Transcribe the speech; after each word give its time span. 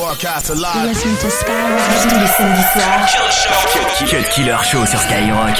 broadcast 0.00 0.48
live. 0.56 0.88
Listen 0.88 1.14
to 1.16 1.28
Skyrock 1.28 1.92
tous 2.08 2.18
les 2.18 2.26
samedis 2.26 2.68
soirs. 2.72 3.08
Cut 4.08 4.24
Killer 4.32 4.56
Show 4.64 4.86
sur 4.86 4.98
Skyrock. 4.98 5.58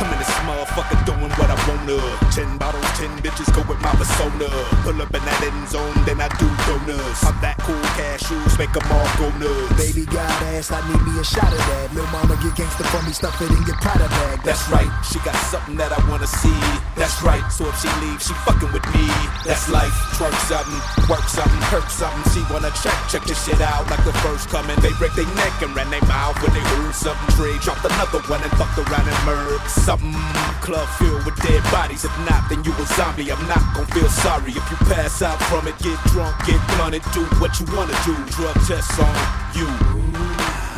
I'm 0.00 0.12
in 0.12 0.18
this 0.18 0.30
motherfucker 0.46 1.04
doing 1.04 1.32
what 1.38 1.50
I 1.50 1.56
wanna. 1.66 1.98
Ten 2.30 2.58
bottles, 2.58 2.86
ten 2.96 3.10
bitches 3.22 3.50
go 3.52 3.62
with 3.68 3.80
my 3.80 3.90
persona. 3.98 4.48
Pull 4.84 5.02
up 5.02 5.14
in 5.14 5.24
that 5.24 5.42
end 5.42 5.68
zone, 5.68 5.98
then 6.06 6.20
I 6.20 6.28
do 6.38 6.46
donuts. 6.66 7.24
I'm 7.24 7.40
that 7.40 7.53
cool, 7.64 7.80
cashews 7.96 8.52
make 8.60 8.72
them 8.72 8.84
all 8.92 9.08
go 9.16 9.28
nuts. 9.40 9.72
Baby 9.80 10.04
got 10.06 10.28
ass, 10.52 10.70
I 10.70 10.80
need 10.88 11.00
me 11.00 11.18
a 11.18 11.24
shot 11.24 11.48
of 11.48 11.58
that. 11.72 11.88
Lil' 11.96 12.06
mama 12.12 12.36
get 12.44 12.52
gangsta 12.54 12.84
for 12.92 13.00
me, 13.04 13.12
stuff 13.12 13.40
it 13.40 13.50
in 13.50 13.62
your 13.64 13.76
Prada 13.80 14.08
bag. 14.08 14.44
That's 14.44 14.68
right, 14.68 14.88
she 15.08 15.18
got 15.24 15.36
something 15.48 15.76
that 15.80 15.90
I 15.90 16.00
wanna 16.08 16.28
see. 16.28 16.60
That's 16.94 17.16
right, 17.24 17.42
so 17.48 17.64
if 17.68 17.76
she 17.80 17.88
leaves, 18.04 18.28
she 18.28 18.34
fucking 18.44 18.70
with 18.72 18.84
me. 18.92 19.08
That's 19.48 19.68
life, 19.72 19.92
twerk 20.20 20.36
something, 20.44 20.80
work 21.08 21.24
something, 21.26 21.62
hurt 21.72 21.88
something. 21.88 22.24
She 22.32 22.44
wanna 22.52 22.70
check, 22.84 22.96
check 23.08 23.24
this 23.24 23.40
shit 23.44 23.60
out 23.60 23.88
like 23.88 24.04
the 24.04 24.12
first 24.20 24.48
coming. 24.52 24.76
They 24.84 24.92
break 25.00 25.16
their 25.16 25.28
neck 25.34 25.56
and 25.64 25.72
ran 25.74 25.88
their 25.88 26.04
mouth 26.04 26.36
when 26.44 26.52
they 26.52 26.64
heard 26.76 26.94
something. 26.94 27.28
Trey 27.34 27.56
dropped 27.64 27.84
another 27.84 28.20
one 28.28 28.44
and 28.44 28.52
fucked 28.60 28.76
around 28.76 29.08
and 29.08 29.20
murdered 29.24 29.64
something. 29.68 30.12
Club 30.60 30.88
filled 31.00 31.24
with 31.24 31.36
dead 31.40 31.64
bodies. 31.72 32.04
If 32.04 32.14
not, 32.28 32.44
then 32.48 32.60
you 32.64 32.72
a 32.76 32.84
zombie. 32.92 33.32
I'm 33.32 33.40
not 33.48 33.64
gonna 33.72 33.88
feel 33.96 34.08
sorry 34.08 34.52
if 34.52 34.64
you 34.68 34.78
pass 34.92 35.22
out 35.22 35.40
from 35.48 35.66
it. 35.68 35.76
Get 35.80 35.96
drunk, 36.12 36.36
get 36.44 36.60
blunted, 36.76 37.02
do 37.12 37.24
what 37.40 37.53
you 37.60 37.66
wanna 37.76 37.94
do. 38.04 38.14
Drug 38.30 38.54
tests 38.66 38.98
on 38.98 39.14
you. 39.54 39.93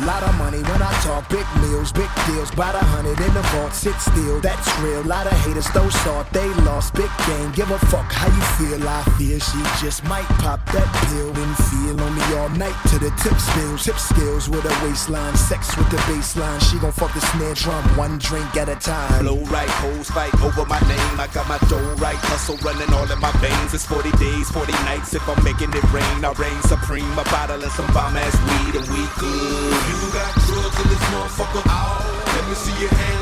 Lot 0.05 0.21
of 0.21 0.37
money 0.37 0.61
when 0.61 0.81
I 0.81 0.93
talk, 1.01 1.27
big 1.27 1.45
meals, 1.57 1.91
big 1.91 2.09
deals. 2.27 2.51
Bout 2.51 2.75
a 2.75 2.85
hundred 2.93 3.17
in 3.19 3.33
the 3.33 3.41
vault, 3.57 3.73
sit 3.73 3.95
still, 3.97 4.39
that's 4.39 4.69
real. 4.79 5.01
Lot 5.01 5.25
of 5.25 5.33
haters 5.41 5.67
throw 5.69 5.89
salt, 5.89 6.27
they 6.31 6.47
lost, 6.69 6.93
big 6.93 7.09
game. 7.25 7.51
Give 7.53 7.69
a 7.71 7.79
fuck 7.89 8.05
how 8.13 8.29
you 8.29 8.45
feel. 8.61 8.87
I 8.87 9.01
fear 9.17 9.39
she 9.39 9.57
just 9.81 10.03
might 10.05 10.29
pop 10.37 10.61
that 10.69 10.85
pill 11.09 11.33
and 11.33 11.53
feel 11.65 11.97
on 11.97 12.13
me 12.13 12.23
all 12.37 12.49
night 12.49 12.77
to 12.93 12.99
the 12.99 13.09
tip 13.17 13.33
spills. 13.41 13.85
Tip 13.85 13.97
skills 13.97 14.47
with 14.47 14.65
a 14.65 14.75
waistline, 14.85 15.35
sex 15.35 15.75
with 15.75 15.89
the 15.89 15.97
baseline. 16.05 16.61
She 16.69 16.77
gon' 16.77 16.91
fuck 16.91 17.13
the 17.15 17.21
snare 17.33 17.55
drum, 17.55 17.83
one 17.97 18.19
drink 18.19 18.55
at 18.55 18.69
a 18.69 18.75
time. 18.75 19.25
Blow 19.25 19.41
right, 19.49 19.69
hoes 19.81 20.11
fight 20.11 20.33
over 20.45 20.65
my 20.69 20.79
name. 20.85 21.17
I 21.17 21.25
got 21.33 21.49
my 21.49 21.57
dough 21.69 21.95
right, 21.97 22.21
hustle 22.29 22.57
running 22.61 22.93
all 22.93 23.09
in 23.09 23.19
my 23.19 23.31
veins. 23.41 23.73
It's 23.73 23.85
40 23.85 24.11
days, 24.21 24.47
40 24.51 24.71
nights. 24.85 25.15
If 25.15 25.27
I'm 25.27 25.41
making 25.43 25.73
it 25.73 25.83
rain, 25.89 26.21
I 26.21 26.31
reign 26.37 26.61
supreme. 26.69 27.17
A 27.17 27.25
bottle 27.33 27.63
and 27.63 27.71
some 27.73 27.89
bomb 27.97 28.15
ass 28.15 28.37
weed, 28.45 28.77
and 28.77 28.85
we 28.93 29.01
good. 29.17 29.86
You 29.87 29.95
got 30.11 30.33
drugs 30.45 30.77
in 30.81 30.87
this 30.89 31.03
motherfucker. 31.11 31.63
Oh, 31.65 32.23
let 32.35 32.49
me 32.49 32.55
see 32.55 32.81
your 32.81 32.89
hands 32.89 33.16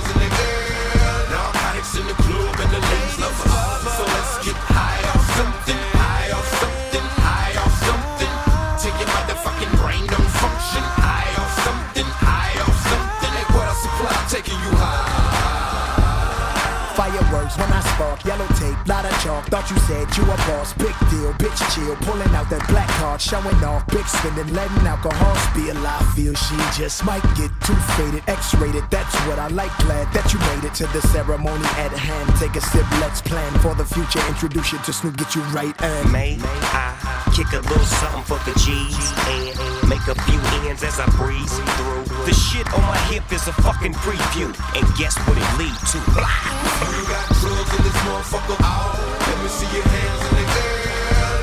chalk. 19.25 19.45
Thought 19.49 19.69
you 19.71 19.77
said 19.89 20.05
you 20.15 20.23
a 20.23 20.37
boss, 20.45 20.73
big 20.77 20.93
deal, 21.09 21.33
bitch 21.41 21.57
chill. 21.73 21.95
Pulling 22.05 22.29
out 22.37 22.47
that 22.53 22.61
black 22.69 22.87
card, 23.01 23.19
showing 23.19 23.57
off, 23.65 23.85
big 23.87 24.05
spending, 24.05 24.53
letting 24.53 24.85
alcohol 24.85 25.35
spill. 25.49 25.77
I 25.81 25.97
feel 26.15 26.33
she 26.37 26.55
just 26.77 27.03
might 27.03 27.25
get 27.33 27.49
too 27.65 27.77
faded, 27.97 28.23
X-rated. 28.29 28.85
That's 28.91 29.15
what 29.25 29.39
I 29.39 29.47
like. 29.49 29.73
Glad 29.81 30.05
that 30.13 30.29
you 30.31 30.39
made 30.53 30.63
it 30.69 30.73
to 30.79 30.85
the 30.93 31.01
ceremony 31.09 31.65
at 31.81 31.91
hand. 31.91 32.29
Take 32.37 32.55
a 32.55 32.61
sip, 32.61 32.85
let's 33.01 33.21
plan 33.21 33.51
for 33.59 33.73
the 33.73 33.85
future. 33.85 34.21
Introduce 34.29 34.71
you 34.71 34.79
to 34.85 34.93
Snoop, 34.93 35.17
get 35.17 35.33
you 35.35 35.41
right 35.49 35.75
and 35.81 36.11
May 36.11 36.37
I 36.71 36.93
kick 37.35 37.51
a 37.53 37.61
little 37.65 37.89
something 37.99 38.23
for 38.29 38.39
the 38.45 38.53
G's 38.61 39.05
and 39.27 39.89
make 39.89 40.05
a 40.07 40.15
few 40.29 40.39
ends 40.69 40.83
as 40.83 40.99
I 40.99 41.07
breeze 41.17 41.51
through. 41.75 42.05
The 42.25 42.33
shit 42.33 42.67
on 42.73 42.81
my 42.81 42.97
hip 43.09 43.25
is 43.31 43.47
a 43.47 43.53
fucking 43.53 43.93
preview, 43.93 44.53
and 44.77 44.85
guess 44.97 45.17
what 45.25 45.37
it 45.37 45.49
lead 45.57 45.75
to? 45.91 45.97
You 45.97 47.03
got 47.09 47.25
drugs 47.41 47.71
in 47.75 47.83
this 47.83 47.97
motherfucker. 48.05 48.57
Oh, 48.61 49.04
let 49.27 49.37
me 49.41 49.49
see 49.49 49.69
your 49.73 49.85
hands 49.85 50.21
in 50.29 50.33
the 50.37 50.45
air. 50.45 50.85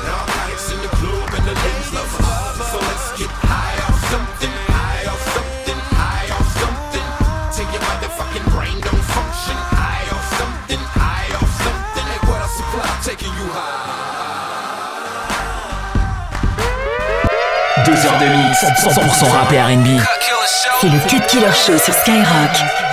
Narcotics 0.07 0.67
in 0.71 0.79
the 0.81 0.91
club 0.99 1.29
and 1.35 1.45
the 1.47 1.55
ladies 1.55 1.91
love 1.93 2.13
us. 2.23 2.55
So 2.71 2.77
let's 2.79 3.07
get 3.19 3.31
high 3.43 3.77
off 3.83 3.99
something, 4.11 4.53
high 4.71 5.03
off 5.11 5.23
something, 5.35 5.79
high 5.99 6.29
off 6.31 6.47
something. 6.63 7.07
Till 7.51 7.67
your 7.73 7.83
motherfucking 7.83 8.45
brain 8.55 8.77
don't 8.79 9.05
function. 9.11 9.57
High 9.75 10.07
off 10.15 10.27
something, 10.39 10.81
high 10.95 11.29
off 11.35 11.51
something. 11.63 12.05
Hey, 12.07 12.21
what 12.27 12.39
I 12.39 12.47
supply 12.47 12.87
taking 13.03 13.33
you 13.35 13.47
high. 13.51 14.01
Deux 17.85 17.99
heures 18.05 18.19
de 18.19 18.27
mix, 18.31 18.63
100% 18.63 19.31
rap 19.31 19.51
et 19.51 19.59
R&B. 19.59 19.99
C'est 20.79 20.89
le 20.89 20.99
Cut 21.09 21.25
Killer 21.27 21.53
Show 21.53 21.77
sur 21.77 21.93
Skyrock. 21.93 22.92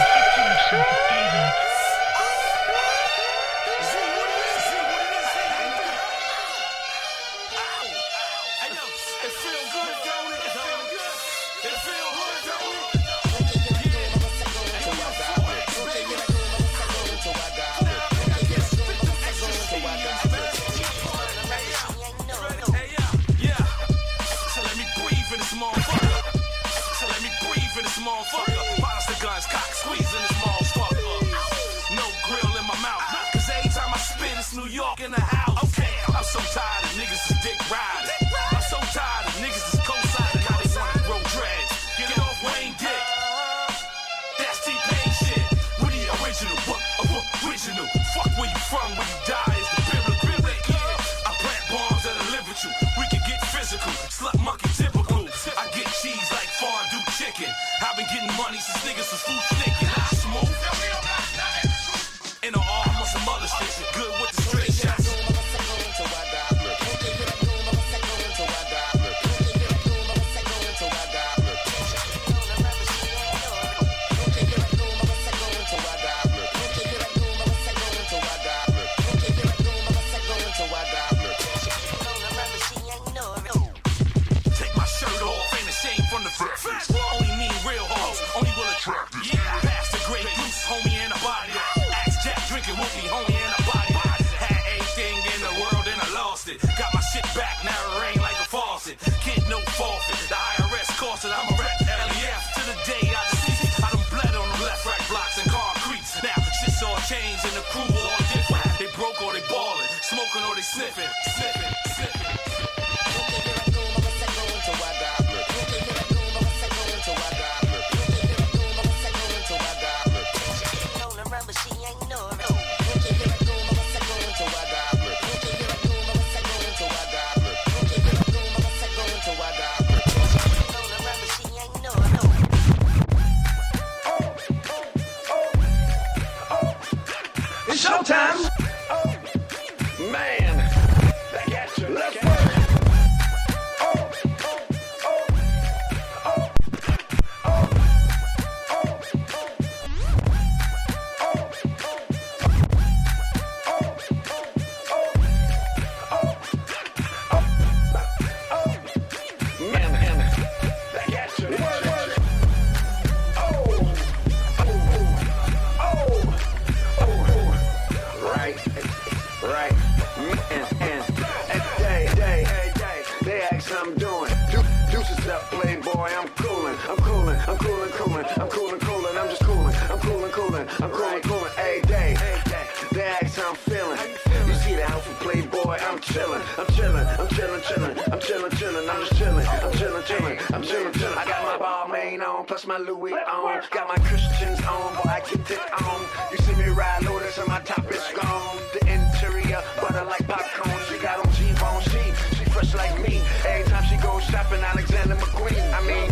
Chillin', 187.30 187.60
chillin', 187.62 188.12
I'm 188.12 188.18
chillin', 188.18 188.50
chillin', 188.50 188.90
I'm 188.90 189.00
just 189.06 189.12
chillin', 189.14 189.46
I'm 189.46 189.72
chillin', 189.72 190.02
chillin', 190.02 190.54
I'm 190.54 190.62
chillin', 190.62 190.92
chillin'. 190.92 191.16
I 191.16 191.24
got 191.24 191.44
my 191.46 191.64
Balmain 191.64 192.26
on, 192.26 192.44
plus 192.44 192.66
my 192.66 192.76
Louis 192.76 193.12
on. 193.12 193.62
Got 193.70 193.86
my 193.86 193.96
Christians 194.04 194.60
on, 194.62 194.94
boy, 194.96 195.08
I 195.08 195.20
get 195.20 195.50
it 195.50 195.82
on. 195.82 196.00
You 196.32 196.38
see 196.38 196.54
me 196.56 196.68
ride 196.70 197.04
lotus 197.04 197.38
and 197.38 197.46
my 197.46 197.60
top 197.60 197.88
is 197.90 198.02
gone. 198.20 198.56
The 198.72 198.80
interior, 198.80 199.62
butter 199.80 200.04
like 200.06 200.26
popcorn. 200.26 200.76
She 200.90 200.98
got 200.98 201.24
on 201.24 201.32
G-bone, 201.34 201.82
she, 201.82 202.02
she 202.36 202.44
fresh 202.50 202.74
like 202.74 203.00
me. 203.00 203.22
Every 203.46 203.70
time 203.70 203.84
she 203.84 203.96
goes 204.02 204.24
shopping, 204.24 204.60
Alexander 204.60 205.14
McQueen. 205.14 205.72
I 205.72 205.80
mean, 205.86 206.10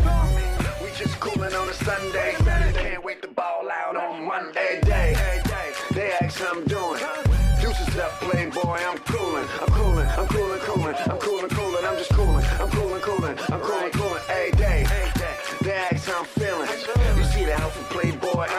we 0.80 0.96
just 0.96 1.18
coolin' 1.18 1.52
on 1.52 1.68
a 1.68 1.74
Sunday. 1.74 2.36
Can't 2.74 3.02
wait 3.02 3.22
to 3.22 3.28
ball 3.28 3.68
out 3.68 3.96
on 3.96 4.24
Monday. 4.24 4.80
Day. 4.84 5.16
they 5.90 6.12
ask 6.20 6.38
how 6.38 6.52
I'm 6.52 6.64
doing. 6.64 7.02
Deuces 7.60 7.96
up, 7.98 8.12
playboy, 8.20 8.78
I'm 8.86 8.98
coolin', 8.98 9.48
I'm 9.60 9.68
coolin', 9.74 10.06
I'm 10.06 10.28
coolin', 10.28 10.60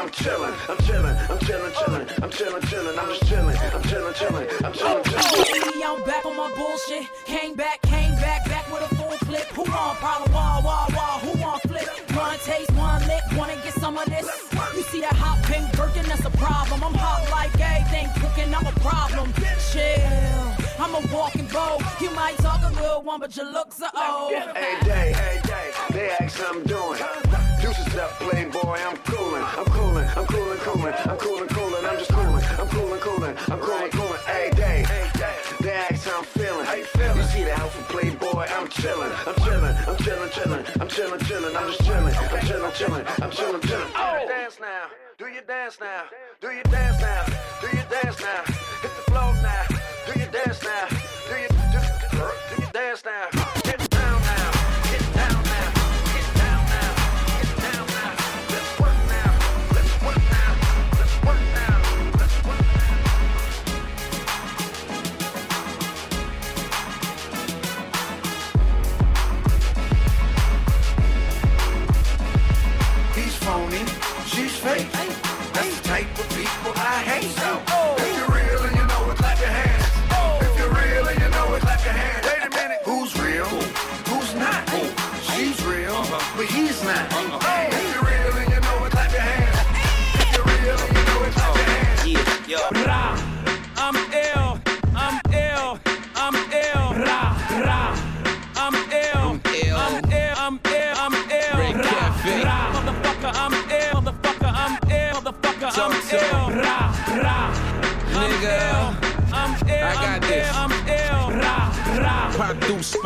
I'm 0.10 0.16
chillin', 0.16 0.54
I'm 0.68 0.78
chillin', 0.78 1.30
I'm 1.30 1.38
chillin', 1.38 1.72
chillin', 1.72 2.24
I'm 2.24 2.30
chillin', 2.32 2.62
chillin', 2.62 2.98
I'm 2.98 3.10
just 3.10 3.24
chillin', 3.26 3.76
I'm 3.76 3.82
chillin', 3.84 4.14
chillin', 4.16 4.66
I'm 4.66 4.74
chillin', 4.74 5.04
chillin'. 5.04 5.72
See, 5.72 5.84
I'm 5.84 6.04
back 6.04 6.26
on 6.26 6.36
my 6.36 6.52
bullshit. 6.56 7.08
Came 7.26 7.54
back, 7.54 7.80
came 7.84 8.16
back, 8.16 8.44
back 8.50 8.66
with 8.74 8.92
a 8.92 8.96
full 8.96 9.16
clip. 9.28 9.46
Who 9.50 9.62
want 9.72 10.00
problem? 10.00 10.34
Wah, 10.34 10.62
wah, 10.66 10.88
wah. 10.96 11.20
Who 11.20 11.40
want 11.40 11.62
flip? 11.62 11.88
One 12.18 12.40
taste, 12.40 12.72
one 12.72 13.08
lick. 13.08 13.22
Wanna 13.38 13.56
get 13.58 13.74
some 13.74 14.00
of 14.00 14.06
this? 14.06 14.26
You 14.76 14.82
see 14.82 15.02
that 15.02 15.14
hot 15.14 15.44
pink 15.44 15.72
Birkin? 15.78 16.08
That's 16.08 16.26
a 16.26 16.32
problem. 16.32 16.84
I'm 16.84 16.96
hot 16.96 17.30
like 17.30 17.54
everything 17.62 18.08
cooking. 18.20 18.52
I'm 18.52 18.66
a 18.66 18.72
problem. 18.80 19.32
Chill. 19.72 20.39
I'm 20.82 20.96
a 20.96 21.14
walking 21.14 21.46
bow. 21.48 21.78
You 22.00 22.10
might 22.12 22.38
talk 22.38 22.62
a 22.64 22.74
good 22.74 23.02
one, 23.04 23.20
but 23.20 23.36
your 23.36 23.52
looks 23.52 23.82
are 23.82 23.92
old. 23.94 24.32
Hey 24.32 24.78
day, 24.86 25.12
hey 25.12 25.42
day, 25.44 25.72
they 25.92 26.10
ask 26.12 26.40
how 26.40 26.54
I'm 26.54 26.64
doing. 26.64 26.98
Deuces 27.62 27.96
up, 27.98 28.12
playboy, 28.12 28.80
I'm 28.80 28.96
coolin', 29.04 29.44
I'm 29.44 29.66
coolin', 29.66 30.08
I'm 30.16 30.26
coolin', 30.26 30.58
coolin', 30.60 30.94
I'm 31.04 31.18
coolin', 31.18 31.50
coolin', 31.50 31.86
I'm 31.86 31.98
just 31.98 32.12
coolin', 32.12 32.44
I'm 32.58 32.68
coolin', 32.70 33.00
coolin', 33.02 33.36
I'm 33.50 33.60
coolin', 33.60 33.92
coolin'. 33.92 34.20
Hey 34.26 34.52
day, 34.56 34.86
hey, 34.88 35.10
day. 35.20 35.36
they 35.60 35.72
ask 35.72 36.08
how 36.08 36.20
I'm 36.20 36.24
feelin'. 36.24 36.66
You 37.18 37.24
see 37.24 37.44
the 37.44 37.60
outfit, 37.60 37.86
playboy, 37.90 38.46
I'm 38.48 38.70
chillin', 38.70 39.12
I'm 39.28 39.36
chillin', 39.36 39.76
I'm 39.86 39.98
chillin', 39.98 40.30
chillin', 40.30 40.82
I'm 40.82 40.88
chillin', 40.88 41.20
chillin', 41.20 41.56
I'm 41.58 41.68
just 41.68 41.82
chillin', 41.82 42.16
I'm 42.16 42.40
chillin', 42.48 42.72
chillin', 42.72 43.22
I'm 43.22 43.32
chillin', 43.32 43.62
chillin'. 43.62 43.92
Oh, 43.98 44.26
dance 44.30 44.58
now, 44.62 44.88
do 45.18 45.28
your 45.28 45.44
dance 45.44 45.78
now, 45.82 46.04
do 46.40 46.48
your 46.52 46.64
dance 46.64 47.02
now, 47.02 47.26
do 47.60 47.68
your 47.76 47.86
dance 47.92 48.22
now, 48.22 48.44
hit 48.82 48.96
the 48.96 49.12
floor 49.12 49.34
now, 49.44 49.79
now, 53.06 53.49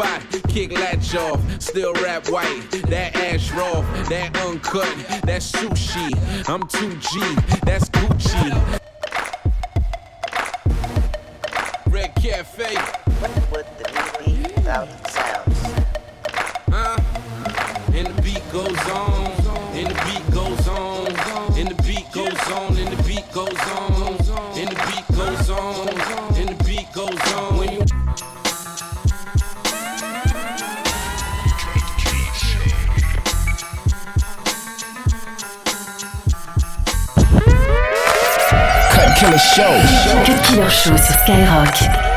spot, 0.04 0.22
kick 0.48 0.72
latch 0.72 1.16
off, 1.16 1.40
still 1.62 1.94
rap 1.96 2.28
white. 2.30 2.62
That 2.88 3.16
ash 3.16 3.52
raw, 3.52 3.82
that 4.10 4.36
uncut, 4.42 4.94
that 5.24 5.42
sushi. 5.42 6.14
I'm 6.50 6.64
2G, 6.64 7.62
that's 7.62 7.90
Gucci. 7.90 8.83
Killer 39.34 39.40
Show. 39.40 40.24
Cut 40.26 40.42
Killer 40.44 40.70
Show 40.70 40.96
sur 40.96 41.16
Skyrock. 41.16 42.13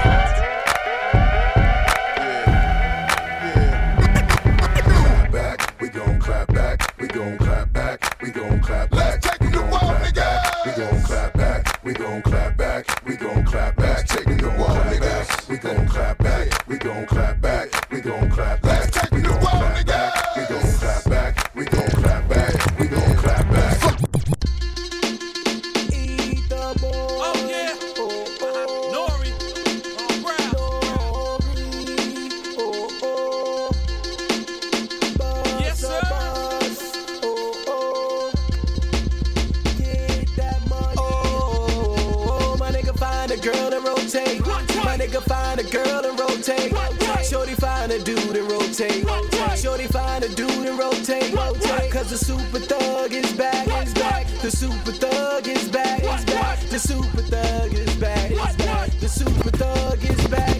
Find 45.56 45.68
a 45.68 45.72
girl 45.72 46.04
and 46.04 46.18
rotate. 46.18 46.72
My 46.72 46.88
nigga 46.88 47.56
find 47.56 47.92
a 47.92 47.98
girl 47.98 48.36
and 48.36 48.50
rotate. 48.50 49.04
rotate. 49.04 49.58
Shorty 49.58 49.86
find 49.86 50.24
a 50.24 50.28
dude 50.28 50.66
and 50.66 50.78
rotate. 50.78 51.18
Shorty 51.32 51.44
find 51.44 51.44
a 51.44 51.48
dude 51.48 51.48
and 51.48 51.48
rotate. 51.48 51.92
Cause 51.92 52.10
the 52.10 52.18
super 52.18 52.58
thug 52.58 53.12
is 53.12 53.32
back. 53.32 53.66
Is 53.86 53.94
back. 53.94 54.26
The 54.42 54.50
super 54.50 54.92
thug 54.92 55.48
is 55.48 55.68
back. 55.68 56.02
Is 56.02 56.24
back. 56.24 56.58
The 56.60 56.78
super 56.78 57.22
thug 57.22 57.72
is 57.72 57.96
back. 57.96 58.30
Is 58.30 58.56
back. 58.56 58.90
The 59.00 59.08
super 59.08 59.50
thug. 59.50 60.04
Is 60.04 60.28
back. 60.28 60.55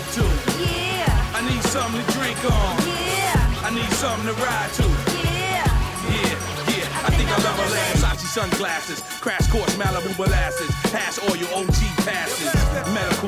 Smoke 0.00 0.26
to. 0.26 0.62
Yeah, 0.62 1.34
I 1.34 1.40
need 1.48 1.62
something 1.62 2.04
to 2.04 2.12
drink 2.12 2.38
on. 2.44 2.76
yeah, 2.86 3.64
I 3.64 3.70
need 3.72 3.90
something 3.96 4.26
to 4.26 4.34
ride 4.42 4.72
to. 4.80 4.86
yeah. 5.24 5.64
Yeah, 6.06 6.36
yeah, 6.70 7.06
I 7.06 7.10
think 7.16 7.28
I 7.30 7.36
love 7.42 7.58
a 7.58 7.66
land. 7.72 7.98
Versace 7.98 8.26
sunglasses, 8.26 9.00
crash 9.20 9.46
course 9.50 9.74
Malibu 9.76 10.16
molasses, 10.18 10.70
hash 10.92 11.18
oil 11.30 11.64
OG 11.64 11.75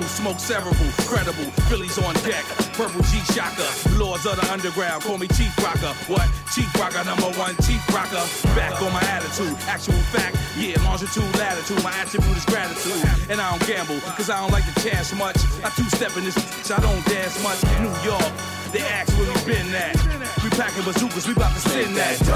smoke 0.02 0.38
cerebral, 0.38 0.74
credible, 1.06 1.50
Phillies 1.68 1.98
on 1.98 2.14
deck, 2.26 2.44
purple 2.74 3.02
G 3.10 3.18
shocker, 3.32 3.66
lords 3.96 4.26
of 4.26 4.36
the 4.36 4.46
underground, 4.52 5.02
call 5.02 5.18
me 5.18 5.28
Chief 5.28 5.52
Rocker. 5.58 5.94
What? 6.06 6.28
Chief 6.54 6.68
Rocker, 6.78 7.04
number 7.04 7.30
one 7.38 7.56
Chief 7.66 7.82
Rocker. 7.92 8.22
Back 8.54 8.80
on 8.82 8.92
my 8.92 9.02
attitude, 9.02 9.56
actual 9.66 9.98
fact, 10.14 10.36
yeah, 10.56 10.76
longitude, 10.84 11.24
latitude, 11.36 11.82
my 11.82 11.92
attribute 11.92 12.36
is 12.36 12.44
gratitude, 12.44 13.02
and 13.30 13.40
I 13.40 13.50
don't 13.50 13.66
gamble, 13.66 14.00
cause 14.16 14.30
I 14.30 14.40
don't 14.40 14.52
like 14.52 14.66
to 14.72 14.74
chance 14.82 15.14
much. 15.14 15.38
I 15.64 15.70
two 15.70 15.88
step 15.90 16.16
in 16.16 16.24
this, 16.24 16.36
so 16.62 16.76
I 16.76 16.80
don't 16.80 17.04
dance 17.06 17.42
much. 17.42 17.62
New 17.80 17.94
York, 18.04 18.32
they 18.72 18.80
ask 18.80 19.08
where 19.16 19.26
we 19.32 19.40
been 19.44 19.74
at. 19.74 19.96
We 20.42 20.50
packing 20.50 20.84
bazookas, 20.84 21.26
we 21.26 21.32
about 21.32 21.52
to 21.54 21.60
spin 21.60 21.94
that. 21.94 22.20
I 22.20 22.32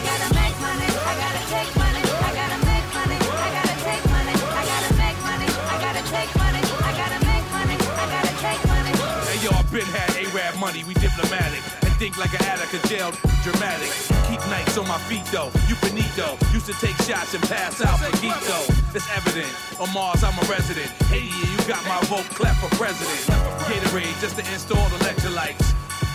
gotta 0.00 0.28
make 0.34 0.56
money, 0.60 0.88
I 0.88 1.14
gotta 1.20 1.42
take 1.50 1.70
money, 1.76 2.00
I 2.00 2.32
gotta 2.32 2.58
make 2.64 2.88
money, 2.94 3.18
I 3.20 3.48
gotta 3.52 3.76
take 3.84 4.04
money, 4.08 4.34
I 4.40 4.64
gotta 4.64 4.90
make 4.96 5.18
money, 5.20 5.46
I 5.46 5.76
gotta 5.80 6.02
take 6.08 6.30
money, 6.40 6.60
I 6.60 6.92
gotta 6.96 7.20
make 7.26 7.46
money, 7.52 7.76
I 7.76 8.04
gotta 8.08 8.34
take 8.40 8.62
money. 8.68 8.92
Hey 9.28 9.38
yo, 9.44 9.50
I 9.52 9.62
been 9.70 9.86
had 9.86 10.16
A-Rap 10.16 10.56
money, 10.58 10.84
we 10.84 10.94
diplomatic. 10.94 11.69
Think 12.00 12.16
like 12.16 12.32
an 12.32 12.40
addict, 12.48 12.72
a 12.72 12.80
jail 12.88 13.12
dramatic. 13.44 13.92
Keep 14.24 14.40
nights 14.48 14.78
on 14.78 14.88
my 14.88 14.96
feet 15.04 15.20
though, 15.28 15.52
you 15.68 15.76
finito. 15.76 16.32
Used 16.48 16.64
to 16.64 16.72
take 16.80 16.96
shots 17.04 17.36
and 17.36 17.44
pass 17.44 17.76
out 17.84 18.00
for 18.00 18.08
though. 18.48 18.64
It's 18.96 19.04
evident, 19.12 19.52
on 19.76 19.92
Mars 19.92 20.24
I'm 20.24 20.32
a 20.32 20.46
resident. 20.48 20.88
Hey 21.12 21.28
yeah, 21.28 21.52
you 21.52 21.60
got 21.68 21.84
my 21.84 22.00
vote 22.08 22.24
clap 22.32 22.56
for 22.56 22.72
president. 22.80 23.20
Gatorade 23.68 24.16
just 24.16 24.40
to 24.40 24.44
install 24.48 24.88
the 24.88 24.96
electrolytes. 25.04 25.60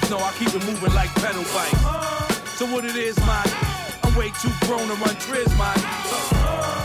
No, 0.10 0.18
I 0.18 0.34
keep 0.42 0.50
it 0.58 0.65
moving 0.65 0.89
like 0.98 1.13
pedal 1.22 1.46
bikes. 1.54 1.77
So 2.58 2.65
what 2.65 2.84
it 2.84 2.96
is, 2.98 3.15
man? 3.22 3.46
I'm 4.01 4.15
way 4.18 4.34
too 4.42 4.50
grown 4.65 4.89
to 4.89 4.98
run 5.06 5.13
triz, 5.22 5.54
man. 5.54 5.77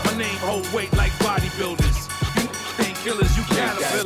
My 0.05 0.13
name 0.13 0.37
hold 0.45 0.71
weight 0.77 0.93
like 0.93 1.11
bodybuilders. 1.25 2.05
You 2.37 2.85
ain't 2.85 2.97
killers, 3.01 3.33
you 3.33 3.41
caterpillars. 3.49 4.05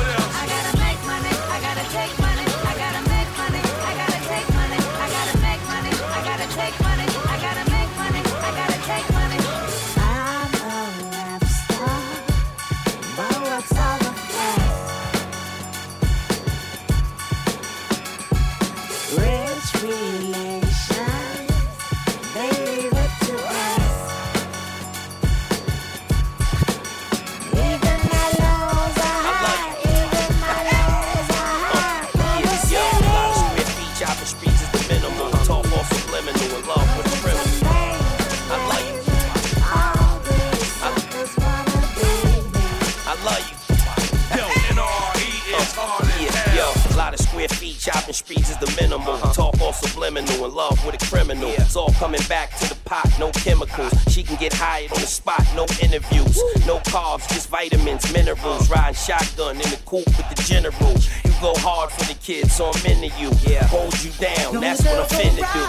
subliminal 49.87 50.45
in 50.45 50.53
love 50.53 50.83
with 50.85 51.01
a 51.01 51.05
criminal. 51.05 51.49
It's 51.57 51.75
all 51.75 51.91
coming 51.93 52.21
back 52.29 52.55
to 52.59 52.69
the 52.69 52.75
pot, 52.85 53.09
no 53.19 53.31
chemicals. 53.31 53.93
She 54.09 54.23
can 54.23 54.37
get 54.37 54.53
hired 54.53 54.91
on 54.91 55.01
the 55.01 55.07
spot, 55.07 55.43
no 55.55 55.65
interviews, 55.81 56.37
no 56.65 56.79
carbs, 56.93 57.27
just 57.29 57.49
vitamins, 57.49 58.11
minerals. 58.13 58.69
Riding 58.69 58.95
shotgun 58.95 59.55
in 59.55 59.69
the 59.69 59.79
coupe 59.85 60.05
with 60.17 60.29
the 60.29 60.41
general. 60.43 60.93
You 61.25 61.33
go 61.41 61.53
hard 61.59 61.91
for 61.91 62.05
the 62.05 62.17
kids, 62.19 62.53
so 62.53 62.71
I'm 62.73 62.85
into 62.85 63.07
you. 63.19 63.31
Yeah, 63.41 63.65
hold 63.67 63.93
you 64.03 64.11
down, 64.19 64.61
that's 64.61 64.83
what 64.85 64.99
I'm 64.99 65.09
finna 65.17 65.45
do. 65.53 65.63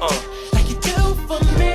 Uh. 0.00 0.34
Like 0.52 0.68
you 0.68 0.80
do 0.80 1.14
for 1.26 1.40
me, 1.58 1.67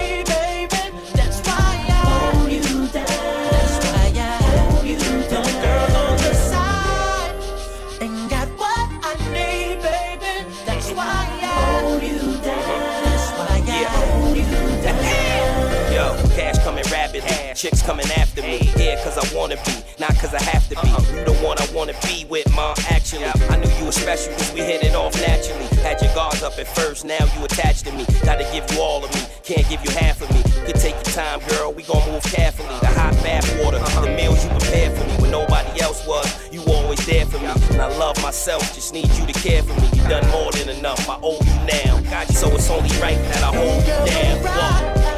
chicks 17.54 17.82
coming 17.82 18.10
after 18.18 18.42
me. 18.42 18.58
Here 18.58 18.98
cause 19.04 19.18
I 19.18 19.26
wanna 19.36 19.58
be, 19.66 19.76
not 20.00 20.16
cause 20.18 20.34
I 20.34 20.42
have 20.42 20.68
to 20.70 20.76
be. 20.82 20.90
You 20.90 21.26
the 21.26 21.38
one 21.46 21.58
I 21.60 21.68
wanna 21.74 21.94
be 22.04 22.26
with, 22.26 22.50
ma. 22.56 22.74
Actually, 22.90 23.26
I 23.26 23.58
knew 23.58 23.70
you 23.78 23.86
were 23.86 23.92
special 23.92 24.34
cause 24.34 24.52
we 24.54 24.62
hit 24.62 24.84
it 24.84 24.96
off 24.96 25.14
naturally. 25.22 25.66
Had 25.82 26.02
your 26.02 26.14
guards 26.16 26.44
up 26.44 26.58
at 26.58 26.68
first, 26.68 27.06
now 27.06 27.24
you 27.38 27.46
attached 27.46 27.86
to 27.86 27.92
me. 27.94 28.06
Gotta 28.24 28.44
give 28.52 28.70
you 28.72 28.82
all 28.82 29.04
of 29.04 29.14
me, 29.14 29.22
can't 29.44 29.68
give 29.70 29.84
you 29.84 29.92
half 29.92 30.22
of 30.22 30.30
me. 30.34 30.42
Could 30.66 30.76
take 30.76 30.96
your 30.96 31.14
time, 31.14 31.40
girl, 31.50 31.74
we 31.74 31.84
gon' 31.84 32.04
move 32.12 32.24
carefully. 32.24 32.78
The 32.80 32.88
hot 32.88 33.14
bath 33.24 33.48
water, 33.64 33.80
the 33.80 34.16
meals 34.16 34.44
you 34.44 34.50
prepared 34.52 34.98
for 34.98 35.06
me 35.06 35.14
when 35.22 35.32
nobody 35.32 35.82
else 35.82 36.06
was. 36.08 36.28
You 36.52 36.64
always 36.68 37.06
there 37.06 37.26
for 37.26 37.40
me, 37.40 37.52
and 37.72 37.82
I 37.82 37.88
love 37.98 38.22
myself, 38.22 38.62
just 38.74 38.94
need 38.94 39.10
you 39.20 39.26
to 39.26 39.34
care 39.34 39.62
for 39.62 39.80
me. 39.80 39.88
You 39.94 40.08
done 40.08 40.28
more 40.32 40.52
than 40.52 40.70
enough, 40.70 41.08
I 41.10 41.20
owe 41.22 41.40
you 41.44 41.56
now. 41.68 42.02
So 42.30 42.48
it's 42.50 42.70
only 42.70 42.90
right 43.00 43.18
that 43.18 43.44
I 43.44 43.56
hold 43.56 43.84
you 43.84 44.12
down. 44.12 44.42
What? 44.44 45.13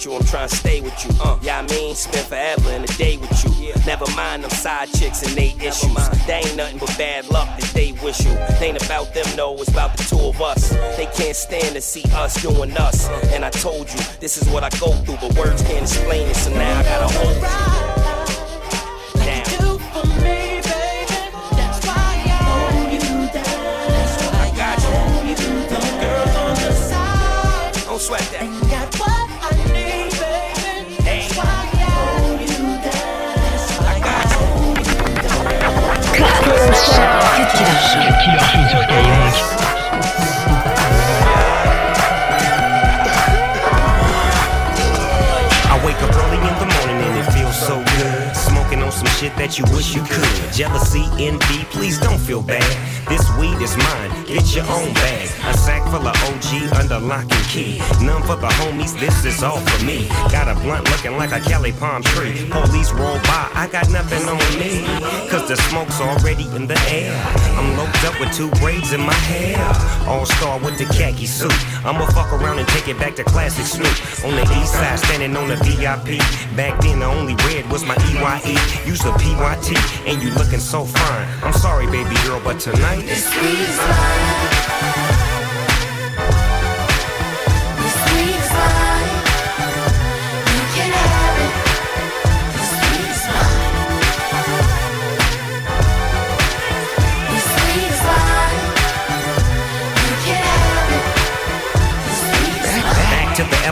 With 0.00 0.06
you, 0.06 0.14
I'm 0.14 0.24
trying 0.24 0.48
to 0.48 0.56
stay 0.56 0.80
with 0.80 1.04
you. 1.04 1.10
Uh, 1.20 1.38
yeah, 1.42 1.58
I 1.58 1.62
mean, 1.62 1.94
spend 1.94 2.26
forever 2.26 2.70
in 2.70 2.84
a 2.84 2.86
day 2.86 3.18
with 3.18 3.44
you. 3.44 3.50
Yeah. 3.66 3.76
Never 3.86 4.06
mind 4.16 4.44
them 4.44 4.50
side 4.50 4.88
chicks 4.94 5.22
and 5.22 5.36
they 5.36 5.54
issues. 5.60 6.08
They 6.26 6.38
ain't 6.38 6.56
nothing 6.56 6.78
but 6.78 6.96
bad 6.96 7.28
luck 7.30 7.48
that 7.58 7.70
they 7.74 7.92
wish 8.02 8.24
you. 8.24 8.32
They 8.58 8.68
ain't 8.68 8.82
about 8.82 9.12
them, 9.12 9.26
no, 9.36 9.54
it's 9.56 9.68
about 9.68 9.96
the 9.96 10.04
two 10.04 10.18
of 10.18 10.40
us. 10.40 10.70
They 10.96 11.06
can't 11.14 11.36
stand 11.36 11.74
to 11.74 11.80
see 11.82 12.04
us 12.14 12.40
doing 12.40 12.72
us. 12.76 13.08
And 13.32 13.44
I 13.44 13.50
told 13.50 13.92
you, 13.92 14.00
this 14.20 14.40
is 14.40 14.48
what 14.48 14.64
I 14.64 14.70
go 14.78 14.92
through, 15.04 15.18
but 15.20 15.36
words 15.36 15.62
can't 15.62 15.82
explain 15.82 16.28
it, 16.28 16.36
so 16.36 16.50
now 16.50 16.78
I 16.78 16.82
gotta 16.82 17.12
hold 17.18 17.34
you. 17.36 17.42
Down. 17.42 17.80
I 24.32 24.48
got 24.56 24.78
you. 24.82 24.90
Don't 27.84 28.00
sweat 28.00 28.20
that. 28.32 28.59
Cut 36.90 37.48
Killer 37.54 37.78
Show. 37.78 38.00
Killer 38.22 38.40
Show 38.40 38.68
sur 38.68 38.86
KIM. 38.86 39.19
Shit 49.20 49.36
that 49.36 49.58
you 49.58 49.64
wish 49.76 49.94
you 49.94 50.00
could. 50.08 50.32
Jealousy, 50.56 51.04
envy, 51.20 51.60
please 51.68 52.00
don't 52.00 52.18
feel 52.18 52.40
bad. 52.40 52.64
This 53.06 53.20
weed 53.36 53.60
is 53.60 53.76
mine, 53.76 54.10
get 54.24 54.54
your 54.56 54.64
own 54.72 54.94
bag. 54.94 55.28
A 55.44 55.52
sack 55.58 55.84
full 55.92 56.06
of 56.08 56.16
OG 56.24 56.72
under 56.80 56.98
lock 56.98 57.28
and 57.28 57.46
key. 57.52 57.82
None 58.00 58.22
for 58.22 58.36
the 58.36 58.48
homies, 58.60 58.98
this 58.98 59.24
is 59.26 59.42
all 59.42 59.60
for 59.60 59.84
me. 59.84 60.08
Got 60.32 60.48
a 60.48 60.54
blunt 60.60 60.88
looking 60.88 61.18
like 61.18 61.32
a 61.32 61.40
Cali 61.40 61.72
palm 61.72 62.02
tree. 62.02 62.48
Police 62.48 62.92
roll 62.92 63.20
by, 63.28 63.44
I 63.52 63.68
got 63.70 63.90
nothing 63.90 64.24
on 64.24 64.40
me. 64.56 64.88
Cause 65.28 65.46
the 65.48 65.56
smoke's 65.68 66.00
already 66.00 66.48
in 66.56 66.66
the 66.66 66.80
air. 66.88 67.12
I'm 67.60 67.76
loped 67.76 68.02
up 68.04 68.18
with 68.20 68.32
two 68.32 68.48
braids 68.62 68.92
in 68.92 69.00
my 69.00 69.20
hair. 69.28 69.60
All 70.08 70.24
star 70.24 70.58
with 70.60 70.78
the 70.78 70.86
khaki 70.96 71.26
suit. 71.26 71.52
I'ma 71.84 72.06
fuck 72.06 72.32
around 72.32 72.58
and 72.58 72.68
take 72.68 72.88
it 72.88 72.98
back 72.98 73.16
to 73.16 73.24
classic 73.24 73.66
Snoop. 73.66 74.24
On 74.24 74.32
the 74.32 74.46
east 74.60 74.72
side, 74.72 74.98
standing 74.98 75.36
on 75.36 75.48
the 75.48 75.56
VIP. 75.56 76.20
Back 76.56 76.80
then, 76.80 77.00
the 77.00 77.06
only 77.06 77.34
red 77.46 77.68
was 77.70 77.84
my 77.84 77.96
EYE. 78.08 78.56
Use 78.86 79.04
the 79.12 79.18
PYT, 79.18 80.06
and 80.06 80.22
you 80.22 80.30
looking 80.30 80.60
so 80.60 80.84
fine. 80.84 81.28
I'm 81.42 81.52
sorry, 81.52 81.86
baby 81.86 82.14
girl, 82.24 82.40
but 82.42 82.60
tonight 82.60 83.04
it's 83.04 83.28
Back 83.30 84.29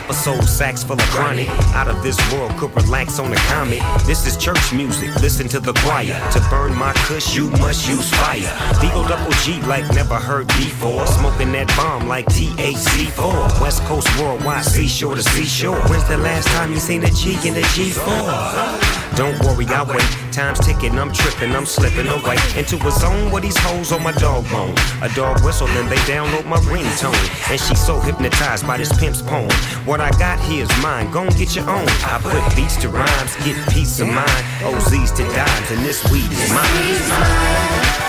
episode, 0.09 0.43
sacks 0.43 0.83
full 0.83 0.95
of 0.95 1.09
chronic. 1.11 1.47
Out 1.75 1.87
of 1.87 2.01
this 2.01 2.17
world, 2.33 2.51
could 2.57 2.75
relax 2.75 3.19
on 3.19 3.31
a 3.31 3.35
comet. 3.51 3.79
This 4.07 4.25
is 4.25 4.35
church 4.37 4.73
music, 4.73 5.13
listen 5.21 5.47
to 5.49 5.59
the 5.59 5.71
choir. 5.73 6.17
To 6.31 6.39
burn 6.49 6.75
my 6.75 6.93
kush, 7.05 7.35
you 7.35 7.51
must 7.51 7.87
use 7.87 8.09
fire. 8.15 8.51
D-O 8.81 9.07
double 9.07 9.31
G 9.43 9.61
like 9.67 9.87
never 9.93 10.15
heard 10.15 10.47
before. 10.47 11.05
Smoking 11.05 11.51
that 11.51 11.67
bomb 11.77 12.07
like 12.07 12.25
THC4. 12.25 13.61
West 13.61 13.83
Coast 13.83 14.09
worldwide, 14.19 14.65
seashore 14.65 15.13
to 15.13 15.21
seashore. 15.21 15.79
When's 15.89 16.07
the 16.07 16.17
last 16.17 16.47
time 16.47 16.71
you 16.71 16.79
seen 16.79 17.03
a 17.03 17.11
G 17.11 17.33
in 17.47 17.55
a 17.55 17.65
G4? 17.77 18.99
Don't 19.15 19.37
worry, 19.43 19.65
I'll 19.67 19.85
wait. 19.85 20.01
Time's 20.31 20.59
ticking, 20.65 20.97
I'm 20.97 21.11
tripping, 21.11 21.53
I'm 21.53 21.65
slipping 21.65 22.07
away 22.07 22.37
into 22.55 22.77
a 22.87 22.91
zone 22.91 23.31
where 23.31 23.41
these 23.41 23.57
hoes 23.57 23.91
on 23.91 24.01
my 24.01 24.13
dog 24.13 24.49
bone. 24.49 24.73
A 25.01 25.09
dog 25.13 25.43
whistle, 25.43 25.67
then 25.67 25.89
they 25.89 25.97
download 26.07 26.45
my 26.45 26.57
ringtone. 26.59 27.51
And 27.51 27.59
she's 27.59 27.85
so 27.85 27.99
hypnotized 27.99 28.65
by 28.65 28.77
this 28.77 28.97
pimp's 28.97 29.21
poem. 29.21 29.51
What 29.85 29.98
I 30.01 30.11
got 30.17 30.39
here 30.39 30.63
is 30.63 30.81
mine, 30.81 31.11
gon' 31.11 31.27
get 31.29 31.55
your 31.55 31.69
own. 31.69 31.85
I 32.05 32.19
put 32.23 32.55
beats 32.55 32.77
to 32.77 32.89
rhymes, 32.89 33.35
get 33.43 33.57
peace 33.69 33.99
of 33.99 34.07
mind. 34.07 34.29
OZs 34.63 35.15
to 35.17 35.23
dimes, 35.23 35.71
and 35.71 35.85
this 35.85 36.03
weed 36.09 36.31
is 36.31 36.49
mine. 36.53 37.99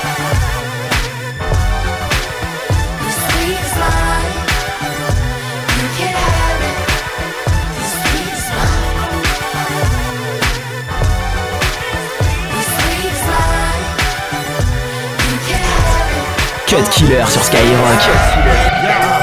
Cut 16.69 16.89
Killer 16.93 17.27
sur 17.27 17.41
Skyrock. 17.41 19.20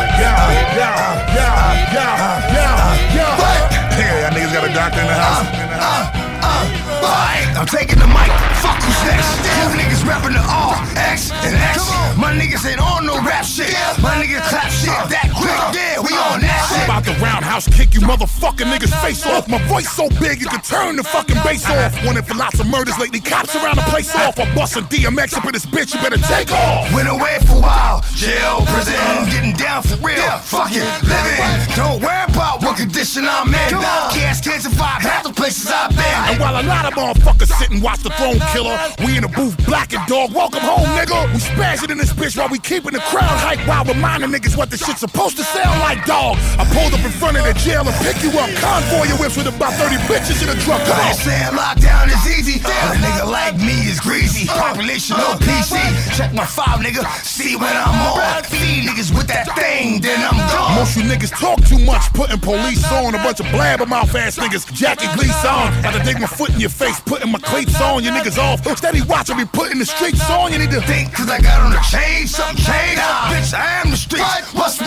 Niggas 4.97 5.13
got 5.13 5.21
a 5.21 5.45
doctor 5.45 5.61
in 5.61 5.69
the 5.69 5.77
house. 5.77 5.77
Uh, 5.77 6.25
uh, 6.41 7.05
uh, 7.05 7.59
I'm 7.59 7.65
taking 7.65 7.99
the 7.99 8.07
mic. 8.09 8.29
Fuck 8.61 8.81
who's 8.81 9.01
next? 9.05 9.29
You 9.45 9.65
niggas 9.77 10.03
rapping 10.05 10.33
the 10.33 10.41
R, 10.41 10.73
X, 10.97 11.31
and 11.31 11.53
X. 11.53 11.89
My 12.17 12.33
niggas 12.33 12.65
ain't 12.65 12.81
on 12.81 13.05
no 13.05 13.21
rap 13.21 13.45
shit. 13.45 13.73
My 14.01 14.17
niggas 14.17 14.41
clap 14.49 14.71
shit 14.71 14.93
that 15.09 15.29
quick. 15.33 15.57
Yeah, 15.73 16.01
roundhouse 17.57 17.77
kick 17.77 17.93
you 17.93 18.01
motherfucking 18.01 18.69
niggas 18.71 18.93
face 19.01 19.25
off. 19.25 19.47
My 19.47 19.61
voice 19.67 19.89
so 19.89 20.09
big 20.19 20.41
you 20.41 20.47
can 20.47 20.61
turn 20.61 20.95
the 20.95 21.03
fucking 21.03 21.37
bass 21.43 21.65
off. 21.69 21.93
Wanted 22.05 22.25
for 22.25 22.35
lots 22.35 22.59
of 22.59 22.67
murders 22.67 22.97
lately, 22.99 23.19
cops 23.19 23.55
around 23.55 23.77
the 23.77 23.87
place 23.89 24.13
off. 24.15 24.39
I'm 24.39 24.53
busting 24.55 24.83
DMX 24.83 25.37
up 25.37 25.45
in 25.45 25.53
this 25.53 25.65
bitch, 25.65 25.93
you 25.93 26.01
better 26.01 26.17
take 26.17 26.51
off. 26.51 26.93
Went 26.93 27.09
away 27.09 27.39
for 27.45 27.57
a 27.57 27.61
while. 27.61 28.03
Jail, 28.13 28.61
prison, 28.67 28.95
getting 29.31 29.53
down 29.53 29.83
for 29.83 29.95
real. 29.97 30.37
Fuck 30.39 30.71
it, 30.71 30.85
living. 31.03 31.75
Don't 31.75 32.01
worry 32.01 32.25
about 32.29 32.61
what 32.61 32.77
condition 32.77 33.25
I'm 33.27 33.47
in. 33.47 33.69
Gas 34.13 34.41
can't 34.41 34.61
survive 34.61 35.01
half 35.01 35.23
the 35.23 35.33
places 35.33 35.69
I've 35.71 35.91
been. 35.91 36.17
And 36.29 36.39
while 36.39 36.61
a 36.61 36.65
lot 36.65 36.85
of 36.85 36.93
motherfuckers 36.93 37.51
sit 37.57 37.71
and 37.71 37.81
watch 37.81 38.03
the 38.03 38.11
throne 38.11 38.39
killer, 38.53 38.77
we 39.05 39.17
in 39.17 39.23
the 39.23 39.29
booth 39.29 39.57
blacking 39.65 40.01
dog. 40.07 40.33
Welcome 40.33 40.61
home, 40.61 40.85
nigga. 40.97 41.33
We 41.33 41.39
spazzing 41.39 41.91
in 41.91 41.97
this 41.97 42.13
bitch 42.13 42.37
while 42.37 42.49
we 42.49 42.59
keeping 42.59 42.93
the 42.93 43.03
crowd 43.11 43.37
hype 43.41 43.65
while 43.67 43.85
reminding 43.85 44.29
niggas 44.29 44.57
what 44.57 44.69
the 44.69 44.77
shit's 44.77 44.99
supposed 44.99 45.37
to 45.37 45.43
sound 45.43 45.79
like, 45.79 46.05
dog. 46.05 46.37
I 46.59 46.65
pulled 46.73 46.93
up 46.93 47.05
in 47.05 47.11
front 47.11 47.37
of 47.37 47.46
the 47.47 47.55
jail 47.63 47.87
and 47.87 47.95
pick 48.03 48.19
you 48.19 48.31
up. 48.35 48.51
Convoy 48.59 49.07
your 49.07 49.17
whips 49.17 49.37
with 49.37 49.47
about 49.47 49.71
30 49.79 49.95
bitches 50.11 50.43
in 50.43 50.51
a 50.51 50.57
truck. 50.59 50.83
Come 50.83 50.99
I 50.99 50.99
on. 50.99 51.07
ain't 51.07 51.23
saying 51.23 51.53
lockdown 51.55 52.05
is 52.11 52.23
easy, 52.27 52.59
but 52.59 52.75
a 52.75 52.99
nigga 52.99 53.23
like 53.31 53.55
me 53.55 53.87
is 53.87 53.99
greasy. 53.99 54.47
Population 54.47 55.15
no 55.15 55.39
PC. 55.39 55.79
Check 56.17 56.33
my 56.33 56.45
five, 56.45 56.83
nigga. 56.83 57.07
See 57.23 57.55
when 57.55 57.71
I'm 57.71 57.95
on. 58.03 58.43
Feed 58.43 58.83
niggas 58.83 59.15
with 59.15 59.27
that 59.27 59.47
thing, 59.55 60.01
then 60.01 60.19
I'm 60.19 60.35
gone. 60.51 60.75
Most 60.75 60.97
you 60.97 61.03
niggas 61.03 61.31
talk 61.39 61.63
too 61.63 61.79
much, 61.79 62.11
putting 62.13 62.39
police 62.39 62.83
on. 62.91 63.15
A 63.15 63.19
bunch 63.23 63.39
of 63.39 63.47
blabbermouth 63.47 64.13
ass 64.15 64.37
niggas, 64.37 64.67
Jackie 64.73 65.07
Gleason 65.15 65.47
on. 65.47 65.71
To 65.93 66.03
dig 66.03 66.19
my 66.19 66.27
foot 66.27 66.51
in 66.51 66.59
your 66.59 66.69
face, 66.69 66.99
putting 66.99 67.31
my 67.31 67.39
cleats 67.39 67.79
on. 67.79 68.03
You 68.03 68.11
niggas 68.11 68.37
off. 68.37 68.65
Steady 68.77 69.01
watching 69.03 69.37
me 69.37 69.45
putting 69.45 69.79
the 69.79 69.85
streets 69.85 70.29
on. 70.29 70.51
You 70.51 70.59
need 70.59 70.71
to 70.71 70.81
Think 70.87 71.11
cause 71.11 71.29
I 71.29 71.41
got 71.41 71.59
on 71.59 71.71
the 71.71 71.83
chain, 71.91 72.27
something 72.27 72.63
changed. 72.63 73.01
Bitch, 73.27 73.51
I 73.51 73.81
am 73.83 73.91
the 73.91 73.97
street. 73.97 74.23
What's 74.53 74.77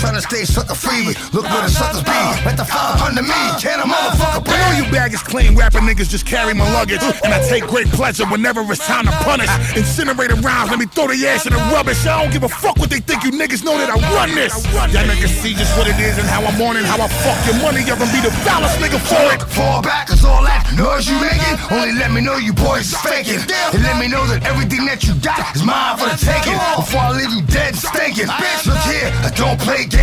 trying 0.00 0.14
to 0.14 0.24
stay 0.24 0.44
sucker 0.44 0.74
free, 0.74 1.04
but 1.06 1.16
look 1.32 1.44
where 1.44 1.62
the 1.62 1.72
suckers 1.72 2.02
be. 2.02 2.20
Let 2.44 2.56
the 2.56 2.64
fire 2.64 2.96
under 3.02 3.22
me. 3.22 3.42
Can 3.60 3.80
a 3.80 3.88
motherfucker 3.88 4.48
I 4.48 4.56
know 4.60 4.84
you 4.84 4.86
baggage 4.92 5.24
claim 5.24 5.56
rapping 5.56 5.82
niggas 5.82 6.08
just 6.08 6.26
carry 6.26 6.54
my 6.54 6.68
luggage. 6.72 7.02
And 7.24 7.32
I 7.32 7.40
take 7.48 7.66
great 7.66 7.88
pleasure 7.88 8.26
whenever 8.26 8.60
it's 8.70 8.84
time 8.86 9.06
to 9.06 9.12
punish. 9.24 9.50
Incinerating 9.74 10.42
rounds, 10.44 10.70
let 10.70 10.78
me 10.78 10.86
throw 10.86 11.08
the 11.08 11.18
ass 11.26 11.46
in 11.46 11.52
the 11.52 11.62
rubbish. 11.72 12.06
I 12.06 12.22
don't 12.22 12.32
give 12.32 12.44
a 12.44 12.48
fuck 12.48 12.78
what 12.78 12.90
they 12.90 13.00
think. 13.00 13.24
You 13.24 13.32
niggas 13.32 13.64
know 13.64 13.76
that 13.78 13.90
I 13.90 13.96
run 14.14 14.34
this. 14.34 14.52
Y'all 14.72 14.88
niggas 14.88 15.32
see 15.42 15.54
just 15.54 15.76
what 15.78 15.88
it 15.88 15.98
is 15.98 16.18
and 16.18 16.26
how 16.26 16.44
I'm 16.44 16.60
on 16.60 16.76
and 16.76 16.86
how 16.86 17.00
I 17.00 17.08
fuck 17.08 17.38
your 17.46 17.56
money. 17.62 17.82
Y'all 17.82 17.98
gonna 17.98 18.12
be 18.12 18.20
the 18.20 18.32
foulest 18.44 18.78
nigga 18.78 19.00
for 19.00 19.26
it. 19.34 19.40
Fall 19.50 19.82
back, 19.82 20.08
cause 20.08 20.24
all 20.24 20.44
that 20.44 20.68
noise 20.76 21.08
you 21.08 21.16
making 21.20 21.56
only 21.72 21.92
let 21.98 22.12
me 22.12 22.20
know 22.20 22.36
you 22.36 22.52
boys 22.52 22.92
is 22.92 22.98
faking. 23.00 23.40
And 23.72 23.82
let 23.82 23.98
me 23.98 24.08
know 24.08 24.26
that 24.26 24.44
everything 24.44 24.86
that 24.86 25.04
you 25.04 25.14
got 25.20 25.54
is 25.56 25.64
mine 25.64 25.96
for 25.98 26.06
the 26.06 26.18
taking. 26.20 26.58
Before 26.76 27.00
I 27.00 27.12
leave 27.16 27.32
you 27.32 27.42
dead 27.48 27.74
and 27.74 27.78
stinking. 27.78 28.30
Bitch, 28.30 28.66
look 28.66 28.82
here, 28.86 29.10
I 29.24 29.30
don't 29.34 29.58
play 29.60 29.86
games. 29.86 29.95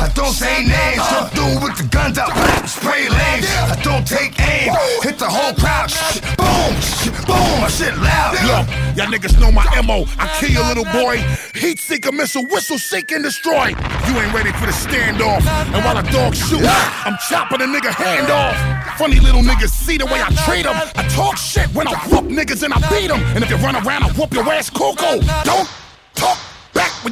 I 0.00 0.10
don't 0.14 0.32
say 0.32 0.64
names. 0.64 1.00
Come 1.08 1.28
through 1.30 1.66
with 1.66 1.76
the 1.76 1.86
guns 1.90 2.18
out, 2.18 2.32
black, 2.34 2.66
spray 2.68 3.08
lanes. 3.08 3.46
I 3.46 3.80
don't 3.82 4.06
take 4.06 4.38
aim. 4.40 4.72
Hit 5.02 5.18
the 5.18 5.28
whole 5.28 5.54
crowd. 5.54 5.90
Boom, 6.38 6.72
boom, 7.26 7.60
my 7.60 7.68
shit 7.68 7.96
loud. 7.98 8.32
Look, 8.46 8.66
y'all 8.96 9.10
niggas 9.12 9.38
know 9.40 9.52
my 9.52 9.64
MO. 9.82 10.04
I 10.18 10.28
kill 10.38 10.50
your 10.50 10.66
little 10.66 10.88
boy. 10.92 11.18
Heat 11.54 11.78
seeker 11.78 12.12
missile, 12.12 12.46
whistle, 12.46 12.78
seek 12.78 13.12
and 13.12 13.24
destroy. 13.24 13.68
You 14.08 14.12
ain't 14.18 14.32
ready 14.34 14.52
for 14.52 14.66
the 14.66 14.72
standoff. 14.72 15.46
And 15.74 15.84
while 15.84 15.98
a 15.98 16.02
dog 16.10 16.34
shoot, 16.34 16.64
I'm 16.64 17.16
chopping 17.28 17.60
a 17.60 17.66
nigga 17.66 17.90
hand 17.90 18.30
off. 18.30 18.98
Funny 18.98 19.20
little 19.20 19.42
niggas 19.42 19.70
see 19.70 19.98
the 19.98 20.06
way 20.06 20.20
I 20.20 20.30
treat 20.44 20.64
them. 20.64 20.76
I 20.96 21.06
talk 21.08 21.36
shit 21.36 21.68
when 21.74 21.88
I 21.88 21.94
whoop 22.08 22.24
niggas 22.24 22.62
and 22.62 22.72
I 22.72 22.78
beat 22.90 23.08
them. 23.08 23.20
And 23.34 23.44
if 23.44 23.50
you 23.50 23.56
run 23.56 23.76
around, 23.76 24.04
I 24.04 24.10
whoop 24.12 24.32
your 24.32 24.44
ass, 24.50 24.70
Coco. 24.70 25.20
Don't 25.44 25.68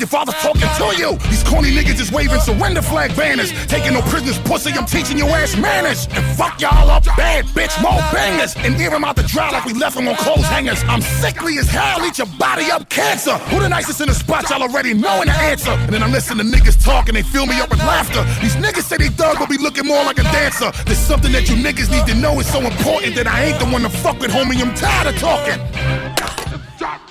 your 0.00 0.08
father's 0.08 0.34
talking 0.36 0.62
to 0.62 0.86
you. 0.96 1.18
These 1.30 1.42
corny 1.42 1.70
niggas 1.70 2.00
is 2.00 2.12
waving 2.12 2.40
surrender 2.40 2.82
flag 2.82 3.16
banners. 3.16 3.52
Taking 3.66 3.94
no 3.94 4.02
prisoners, 4.02 4.38
pussy, 4.40 4.72
I'm 4.72 4.86
teaching 4.86 5.18
your 5.18 5.28
ass 5.30 5.56
manners. 5.56 6.06
And 6.12 6.24
fuck 6.36 6.60
y'all 6.60 6.90
up 6.90 7.04
bad, 7.16 7.46
bitch, 7.46 7.74
more 7.82 8.00
bangers. 8.12 8.54
And 8.56 8.74
air 8.80 8.90
them 8.90 9.04
out 9.04 9.16
the 9.16 9.22
dry 9.24 9.50
like 9.50 9.64
we 9.64 9.72
left 9.72 9.96
them 9.96 10.08
on 10.08 10.16
clothes 10.16 10.46
hangers. 10.46 10.82
I'm 10.84 11.00
sickly 11.00 11.58
as 11.58 11.68
hell, 11.68 12.04
eat 12.04 12.18
your 12.18 12.26
body 12.38 12.70
up 12.70 12.88
cancer. 12.88 13.36
Who 13.50 13.60
the 13.60 13.68
nicest 13.68 14.00
in 14.00 14.08
the 14.08 14.14
spot, 14.14 14.48
y'all 14.50 14.62
already 14.62 14.94
knowing 14.94 15.26
the 15.26 15.34
answer. 15.34 15.70
And 15.70 15.92
then 15.92 16.02
I 16.02 16.08
listen 16.08 16.38
to 16.38 16.44
niggas 16.44 16.82
talk 16.84 17.08
and 17.08 17.16
they 17.16 17.22
fill 17.22 17.46
me 17.46 17.60
up 17.60 17.70
with 17.70 17.80
laughter. 17.80 18.22
These 18.40 18.56
niggas 18.56 18.84
say 18.84 18.96
they 18.96 19.08
thug, 19.08 19.38
but 19.38 19.48
be 19.48 19.58
looking 19.58 19.86
more 19.86 20.04
like 20.04 20.18
a 20.18 20.24
dancer. 20.24 20.70
There's 20.84 20.98
something 20.98 21.32
that 21.32 21.48
you 21.48 21.56
niggas 21.56 21.90
need 21.90 22.06
to 22.06 22.14
know 22.14 22.38
is 22.40 22.50
so 22.50 22.60
important 22.60 23.14
that 23.16 23.26
I 23.26 23.44
ain't 23.44 23.58
the 23.58 23.66
one 23.66 23.82
to 23.82 23.88
fuck 23.88 24.20
with, 24.20 24.30
homie. 24.30 24.60
I'm 24.60 24.74
tired 24.74 25.14
of 25.14 25.20
talking. 25.20 25.97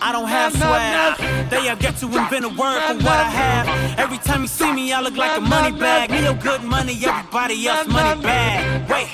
I 0.08 0.14
don't 0.14 0.30
have 0.30 0.54
swag. 0.54 1.50
They 1.50 1.68
have 1.68 1.84
yet 1.84 1.98
to 1.98 2.06
invent 2.06 2.46
a 2.46 2.48
word 2.48 2.80
for 2.88 2.96
what 3.04 3.20
I 3.20 3.30
have. 3.30 4.00
Every 4.00 4.18
time 4.20 4.42
you 4.42 4.48
see 4.48 4.72
me, 4.72 4.94
I 4.94 5.02
look 5.02 5.18
like 5.18 5.38
a 5.38 5.42
money 5.42 5.78
bag. 5.78 6.12
Me, 6.12 6.22
good 6.42 6.64
money, 6.64 6.98
everybody 7.04 7.68
else 7.68 7.90
money 7.90 8.22
bag. 8.22 8.90
Wait, 8.90 9.10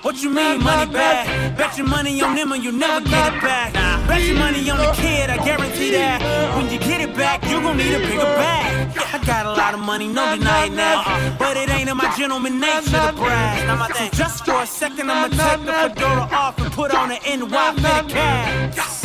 what 0.00 0.22
you 0.22 0.30
mean 0.30 0.62
money 0.64 0.90
bag? 0.90 1.54
Bet 1.58 1.76
your 1.76 1.86
money 1.86 2.22
on 2.22 2.34
them 2.34 2.50
and 2.50 2.64
you 2.64 2.72
never 2.72 3.04
get 3.06 3.34
it 3.34 3.42
back. 3.42 3.74
Bet 4.08 4.22
your 4.22 4.38
money 4.38 4.70
on 4.70 4.78
the 4.78 4.90
kid, 4.92 5.28
I 5.28 5.36
guarantee 5.44 5.90
that. 5.90 6.56
When 6.56 6.72
you 6.72 6.78
get 6.78 7.02
it 7.02 7.14
back, 7.14 7.44
you 7.44 7.60
gon' 7.60 7.76
need 7.76 7.92
a 7.92 7.98
bigger 7.98 8.32
bag. 8.40 8.96
I 9.12 9.22
got 9.26 9.44
a 9.44 9.52
lot 9.52 9.74
of 9.74 9.80
money, 9.80 10.08
no 10.08 10.34
denying 10.34 10.76
that. 10.76 11.36
But 11.38 11.58
it 11.58 11.68
ain't 11.68 11.90
in 11.90 11.96
my 11.98 12.10
gentleman 12.16 12.58
nature 12.58 12.88
to 12.88 13.12
brag. 13.12 13.94
So 13.96 14.08
just 14.16 14.46
for 14.46 14.62
a 14.62 14.66
second, 14.66 15.10
I'ma 15.10 15.28
take 15.28 15.66
the 15.66 15.72
fedora 15.72 16.22
off 16.32 16.58
and 16.58 16.72
put 16.72 16.94
on 16.94 17.10
an 17.10 17.20
NY 17.22 17.74
fitted 17.76 18.08
cap 18.14 19.02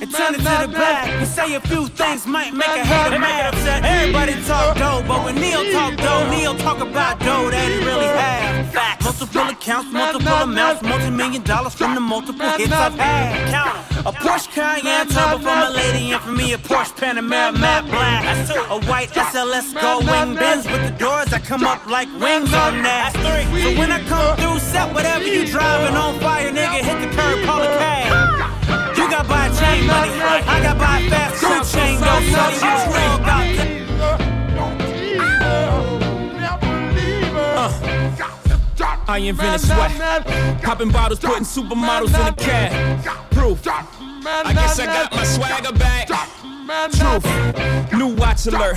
and 0.00 0.10
turn 0.14 0.34
it 0.34 0.38
to 0.38 0.66
the 0.66 0.68
back. 0.68 1.08
And 1.08 1.26
say 1.26 1.54
a 1.54 1.60
few 1.60 1.88
things 1.88 2.26
might 2.26 2.52
make 2.52 2.68
a 2.68 2.84
hater 2.84 3.18
mad. 3.18 3.54
Everybody 3.84 4.32
talk 4.44 4.76
dough, 4.76 5.04
but 5.06 5.24
when 5.24 5.34
Ne-Yo 5.36 5.72
talk 5.72 5.96
dough, 5.96 6.28
Ne-Yo 6.30 6.56
talk 6.58 6.80
about 6.80 7.18
dough 7.20 7.50
that 7.50 7.68
he 7.70 7.78
really 7.84 8.06
have. 8.06 8.72
Facts. 8.72 9.04
Multiple 9.04 9.48
accounts, 9.48 9.92
multiple 9.92 10.32
amounts, 10.32 10.82
multi-million 10.82 11.42
dollars 11.42 11.74
from 11.74 11.94
the 11.94 12.00
multiple 12.00 12.48
hits 12.50 12.72
I've 12.72 12.94
had. 12.94 13.50
Count 13.50 14.06
A 14.06 14.12
Porsche 14.12 14.48
Cayenne 14.52 15.08
turbo 15.08 15.38
from 15.38 15.58
a 15.58 15.70
lady, 15.70 16.12
and 16.12 16.22
for 16.22 16.32
me 16.32 16.52
a 16.52 16.58
Porsche 16.58 16.94
Panamera 16.94 17.58
matte 17.58 17.86
black. 17.86 18.24
A 18.70 18.80
white 18.86 19.10
SLS 19.10 19.74
gold 19.80 20.06
wing 20.06 20.34
Benz 20.34 20.66
with 20.66 20.82
the 20.84 20.94
doors 20.98 21.26
that 21.30 21.44
come 21.44 21.64
up 21.64 21.86
like 21.86 22.08
wings 22.20 22.52
on 22.54 22.82
that. 22.82 23.12
So 23.14 23.78
when 23.78 23.90
I 23.90 24.00
come 24.04 24.36
through, 24.36 24.58
set 24.60 24.92
whatever 24.94 25.24
you 25.24 25.46
driving 25.46 25.96
on 25.96 26.20
fire, 26.20 26.50
nigga, 26.50 26.80
hit 26.84 27.00
the 27.00 27.16
curb, 27.16 27.44
call 27.44 27.62
a 27.62 27.66
cab. 27.78 28.07
Buy 29.28 29.48
chain 29.58 29.86
money, 29.86 30.12
I 30.20 30.60
got 30.62 30.78
buy 30.78 31.02
fast 31.08 31.36
food 31.36 31.64
chain 31.78 32.00
though, 32.00 32.22
so 32.32 32.42
you 32.64 32.72
wrong 32.94 33.20
about 33.20 33.44
uh. 37.36 37.88
I 39.08 39.18
invented 39.18 39.60
sweat. 39.62 39.92
Popping 40.62 40.90
bottles, 40.90 41.18
putting 41.18 41.44
supermodels 41.44 42.14
in 42.14 42.26
a 42.26 42.32
cab. 42.36 43.30
Proof. 43.30 43.66
I 43.66 44.52
guess 44.52 44.78
I 44.78 44.86
got 44.86 45.12
my 45.12 45.24
swagger 45.24 45.72
back. 45.72 46.08
Truth, 46.92 47.24
new 47.94 48.14
watch 48.14 48.46
alert, 48.46 48.76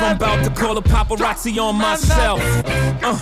I'm 0.00 0.16
about 0.16 0.44
to 0.44 0.50
call 0.50 0.78
a 0.78 0.82
paparazzi 0.82 1.58
on 1.62 1.76
myself. 1.76 2.40
Uh, 3.02 3.18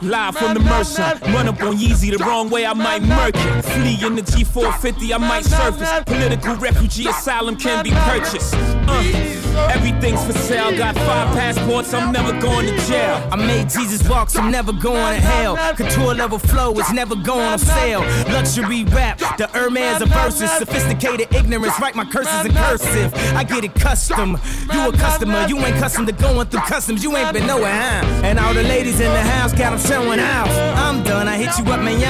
live 0.00 0.36
from 0.36 0.54
the 0.54 0.60
Mercer, 0.60 1.18
run 1.32 1.48
up 1.48 1.60
on 1.62 1.76
Yeezy 1.76 2.16
the 2.16 2.24
wrong 2.24 2.50
way, 2.50 2.64
I 2.64 2.72
might 2.72 3.02
murk 3.02 3.34
it. 3.36 3.64
Flee 3.64 4.06
in 4.06 4.14
the 4.14 4.22
G450, 4.22 5.12
I 5.12 5.18
might 5.18 5.44
surface. 5.44 5.90
Political 6.06 6.56
refugee 6.56 7.08
asylum 7.08 7.56
can 7.56 7.82
be 7.82 7.90
purchased. 7.90 8.54
Uh, 8.54 9.43
everything's 9.70 10.24
for 10.24 10.32
sale. 10.32 10.76
Got 10.76 10.94
five 10.96 11.34
passports, 11.36 11.92
I'm 11.94 12.12
never 12.12 12.38
going 12.40 12.66
to 12.66 12.76
jail. 12.86 13.16
I 13.30 13.36
made 13.36 13.68
Jesus 13.70 14.08
walks, 14.08 14.36
I'm 14.36 14.50
never 14.50 14.72
going 14.72 15.14
to 15.14 15.20
hell. 15.20 15.56
Couture 15.74 16.14
level 16.14 16.38
flow 16.38 16.72
is 16.78 16.92
never 16.92 17.14
going 17.16 17.46
on 17.46 17.58
sale. 17.58 18.00
Luxury 18.32 18.84
rap, 18.84 19.18
the 19.38 19.46
Hermes 19.48 20.02
of 20.02 20.08
verses. 20.08 20.50
Sophisticated 20.52 21.32
ignorance, 21.34 21.78
write 21.80 21.94
my 21.94 22.04
curses 22.04 22.46
in 22.46 22.52
cursive. 22.54 23.14
I 23.34 23.44
get 23.44 23.64
it 23.64 23.74
custom. 23.74 24.38
You 24.72 24.88
a 24.88 24.92
customer, 24.92 25.46
you 25.48 25.58
ain't 25.58 25.76
custom 25.76 26.06
to 26.06 26.12
going 26.12 26.48
through 26.48 26.60
customs. 26.60 27.02
You 27.02 27.16
ain't 27.16 27.32
been 27.32 27.46
nowhere, 27.46 27.72
huh? 27.72 28.04
And 28.24 28.38
all 28.38 28.54
the 28.54 28.62
ladies 28.62 29.00
in 29.00 29.12
the 29.12 29.22
house 29.22 29.52
got 29.52 29.70
them 29.70 29.80
showing 29.80 30.20
out. 30.20 30.48
I'm 30.76 31.02
done, 31.02 31.28
I 31.28 31.36
hit 31.36 31.58
you 31.58 31.72
up, 31.72 31.80
man. 31.80 32.00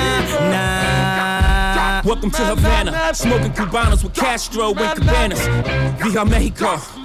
Nah. 0.51 2.03
Welcome 2.05 2.31
to 2.33 2.45
Havana, 2.45 3.15
smoking 3.15 3.53
Cubanos 3.53 4.05
with 4.05 4.15
Castro 4.15 4.75
and 4.75 4.99
Cabanas. 4.99 5.41
Via 6.03 6.25
Mexico. 6.25 7.04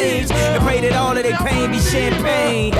and 0.00 0.62
pray 0.62 0.80
that 0.80 0.92
all 0.94 1.16
of 1.16 1.22
their 1.22 1.36
pain 1.38 1.70
be 1.70 1.78
champagne. 1.78 2.72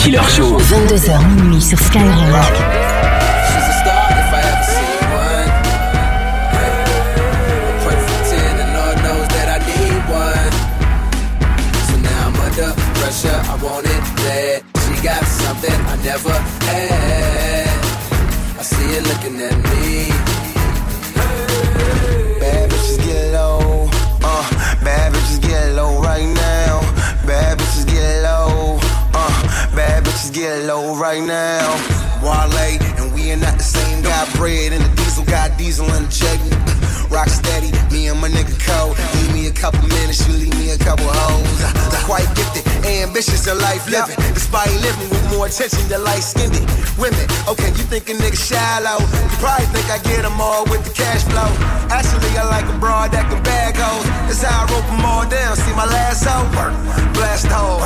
Killer 0.00 0.22
Show. 0.30 0.58
22h 0.58 1.24
minuit 1.36 1.60
sur 1.60 1.78
Skyrock. 1.78 2.89
Something 15.60 15.86
I 15.86 15.96
never 16.04 16.32
had. 16.64 17.68
I 18.58 18.62
see 18.62 18.94
you 18.94 19.00
looking 19.00 19.40
at 19.40 19.56
me. 19.56 20.08
Bad 22.40 22.70
bitches 22.70 22.98
get 23.04 23.32
low, 23.32 23.88
uh, 24.22 24.84
bad 24.84 25.12
bitches 25.12 25.40
get 25.40 25.74
low 25.74 26.00
right 26.02 26.26
now. 26.26 26.80
Bad 27.26 27.58
bitches 27.58 27.86
get 27.86 28.22
low, 28.22 28.78
uh, 29.14 29.76
bad 29.76 30.04
bitches 30.04 30.32
get 30.32 30.64
low 30.64 30.96
right 30.96 31.22
now. 31.22 31.68
Wale, 32.22 32.78
and 32.98 33.12
we 33.14 33.30
ain't 33.30 33.42
not 33.42 33.56
the 33.56 33.64
same. 33.64 34.02
Got 34.02 34.32
bread 34.36 34.72
in 34.72 34.82
the 34.82 34.88
diesel, 34.96 35.24
got 35.24 35.56
diesel 35.58 35.86
in 35.94 36.04
the 36.04 36.10
check. 36.10 36.40
Rock 37.10 37.28
steady, 37.28 37.72
me 37.90 38.08
and 38.08 38.20
my 38.20 38.28
nigga 38.28 38.54
code. 38.64 38.96
Leave 39.14 39.34
me 39.34 39.46
a 39.48 39.52
couple 39.52 39.82
minutes, 39.88 40.26
you 40.26 40.34
leave 40.34 40.56
me 40.58 40.70
a 40.70 40.78
couple 40.78 41.06
hoes. 41.08 42.04
Quite 42.04 42.28
gifted, 42.36 42.49
ambitious 43.02 43.46
in 43.46 43.58
life 43.58 43.88
living. 43.88 44.16
Despite 44.34 44.72
living 44.80 45.08
with 45.08 45.24
more 45.32 45.46
attention 45.46 45.82
than 45.88 46.04
light 46.04 46.22
skinned 46.22 46.56
women. 47.00 47.24
Okay, 47.48 47.72
you 47.72 47.84
think 47.88 48.08
a 48.12 48.14
nigga 48.14 48.36
shallow. 48.36 49.00
You 49.00 49.36
probably 49.40 49.66
think 49.72 49.88
I 49.88 49.98
get 50.04 50.22
them 50.22 50.40
all 50.40 50.64
with 50.68 50.84
the 50.84 50.92
cash 50.92 51.24
flow. 51.24 51.48
Actually, 51.88 52.30
I 52.36 52.44
like 52.48 52.68
a 52.68 52.76
broad 52.76 53.12
that 53.16 53.24
can 53.32 53.40
bag 53.42 53.76
hoes. 53.76 54.04
That's 54.28 54.44
how 54.44 54.64
I 54.64 54.70
rope 54.70 54.84
them 54.84 55.04
all 55.04 55.24
down. 55.24 55.56
See 55.56 55.72
my 55.72 55.88
last 55.88 56.28
hoe? 56.28 56.44
Work, 56.56 56.76
blast 57.16 57.48
hole, 57.48 57.80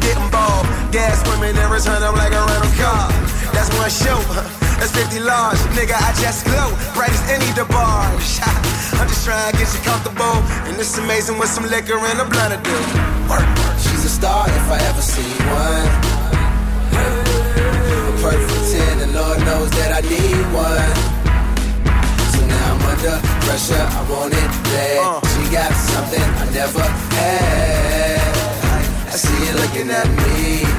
getting 0.00 0.28
ball. 0.32 0.64
Gas 0.90 1.20
women 1.28 1.52
and 1.58 1.70
return 1.70 2.00
them 2.00 2.16
like 2.16 2.32
a 2.32 2.40
rental 2.40 2.72
car. 2.80 3.10
That's 3.52 3.68
one 3.76 3.92
show. 3.92 4.18
That's 4.80 4.90
50 4.90 5.20
large, 5.20 5.58
nigga. 5.78 5.94
I 5.94 6.10
just 6.18 6.44
glow, 6.44 6.74
bright 6.94 7.10
as 7.10 7.22
any 7.30 7.46
DeBarge. 7.54 8.42
I'm 8.98 9.08
just 9.08 9.24
trying 9.24 9.52
to 9.52 9.58
get 9.58 9.70
you 9.70 9.80
comfortable, 9.86 10.38
and 10.66 10.74
it's 10.78 10.98
amazing 10.98 11.38
what 11.38 11.48
some 11.48 11.66
liquor 11.68 11.98
and 11.98 12.20
a 12.20 12.24
blunt 12.24 12.54
to 12.54 12.58
do. 12.62 12.76
Work, 13.30 13.46
work. 13.58 13.93
Star 14.24 14.48
if 14.48 14.70
I 14.72 14.78
ever 14.88 15.02
see 15.02 15.32
one. 15.52 15.88
A 18.08 18.12
perfect 18.24 18.64
10, 18.72 19.02
and 19.04 19.12
Lord 19.12 19.38
knows 19.40 19.70
that 19.76 19.90
I 19.98 20.00
need 20.00 20.44
one. 20.48 20.94
So 22.32 22.40
now 22.46 22.72
I'm 22.72 22.80
under 22.88 23.20
pressure, 23.44 23.84
I 23.84 24.00
want 24.08 24.32
it 24.32 24.52
bad. 24.64 25.04
Uh. 25.04 25.20
She 25.28 25.42
got 25.52 25.72
something 25.74 26.28
I 26.42 26.46
never 26.56 26.86
had. 27.20 28.32
I 29.12 29.16
see 29.24 29.40
you 29.44 29.52
looking 29.60 29.90
at 29.90 30.08
me. 30.08 30.73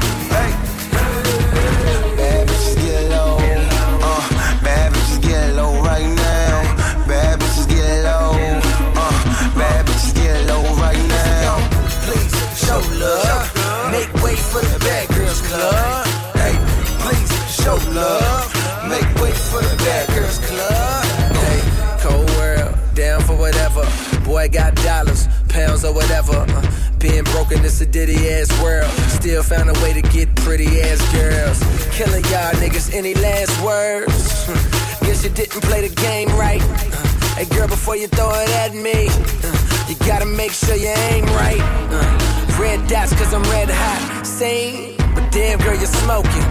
For 14.55 14.65
the 14.71 14.79
bad 14.79 15.07
girls 15.09 15.41
club. 15.41 16.05
Hey, 16.39 16.55
please 17.03 17.31
show 17.51 17.75
love. 17.91 18.47
Make 18.87 19.07
way 19.21 19.31
for 19.31 19.59
the 19.59 19.75
bad 19.83 20.07
girls 20.15 20.39
club. 20.47 21.03
Hey, 21.43 21.59
cold 21.99 22.29
world, 22.37 22.73
down 22.93 23.21
for 23.21 23.35
whatever. 23.35 23.83
Boy 24.23 24.47
got 24.47 24.73
dollars, 24.75 25.27
pounds 25.49 25.83
or 25.83 25.93
whatever. 25.93 26.37
Uh, 26.47 26.61
being 26.99 27.25
broken, 27.35 27.65
it's 27.65 27.81
a 27.81 27.85
ditty 27.85 28.29
ass 28.29 28.49
world. 28.63 28.89
Still 29.19 29.43
found 29.43 29.69
a 29.69 29.77
way 29.83 29.91
to 29.91 30.01
get 30.01 30.33
pretty 30.35 30.81
ass 30.81 31.01
girls. 31.11 31.59
Killing 31.91 32.23
y'all 32.31 32.55
niggas, 32.63 32.93
any 32.93 33.13
last 33.15 33.53
words? 33.61 34.47
Guess 35.05 35.25
you 35.25 35.31
didn't 35.31 35.63
play 35.63 35.85
the 35.85 35.93
game 36.01 36.29
right. 36.29 36.61
Uh, 36.61 37.35
hey 37.35 37.45
girl, 37.53 37.67
before 37.67 37.97
you 37.97 38.07
throw 38.07 38.31
it 38.31 38.49
at 38.63 38.73
me, 38.73 39.09
uh, 39.09 39.89
you 39.89 39.95
gotta 40.07 40.25
make 40.25 40.51
sure 40.51 40.75
you 40.75 40.93
aim 41.11 41.25
right. 41.43 42.35
Red 42.57 42.87
dots, 42.87 43.13
cause 43.13 43.33
I'm 43.33 43.43
red 43.43 43.69
hot. 43.69 44.24
Same, 44.35 44.97
but 45.15 45.31
damn 45.31 45.59
girl, 45.59 45.77
you're 45.77 45.87
smoking. 46.03 46.43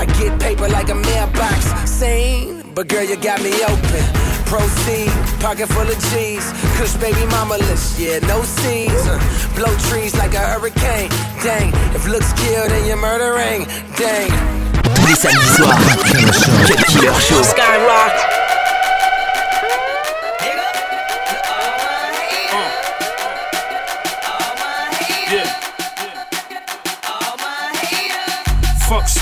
I 0.00 0.06
get 0.18 0.40
paper 0.40 0.66
like 0.66 0.88
a 0.88 0.94
mailbox. 0.94 1.90
Same, 1.90 2.62
but 2.74 2.88
girl, 2.88 3.04
you 3.04 3.16
got 3.16 3.42
me 3.42 3.52
open. 3.64 4.04
Proceed, 4.46 5.10
pocket 5.38 5.68
full 5.68 5.82
of 5.82 5.98
G's. 6.08 6.50
Kush 6.78 6.94
baby 6.94 7.26
mama 7.26 7.58
list, 7.58 8.00
yeah, 8.00 8.18
no 8.20 8.40
C's. 8.42 9.06
Uh, 9.06 9.20
blow 9.54 9.76
trees 9.90 10.16
like 10.16 10.32
a 10.32 10.38
hurricane. 10.38 11.10
Dang, 11.44 11.68
if 11.94 12.06
looks 12.08 12.32
kill, 12.32 12.66
then 12.66 12.86
you're 12.86 12.96
murdering. 12.96 13.66
Dang. 13.98 14.30
Tous 14.94 15.06
les 15.06 15.16
samedis 15.16 15.54
soirs, 15.54 15.76
Cut 16.66 16.86
Killer 16.86 17.20
Show. 17.20 17.42
Skyrock. 17.42 18.35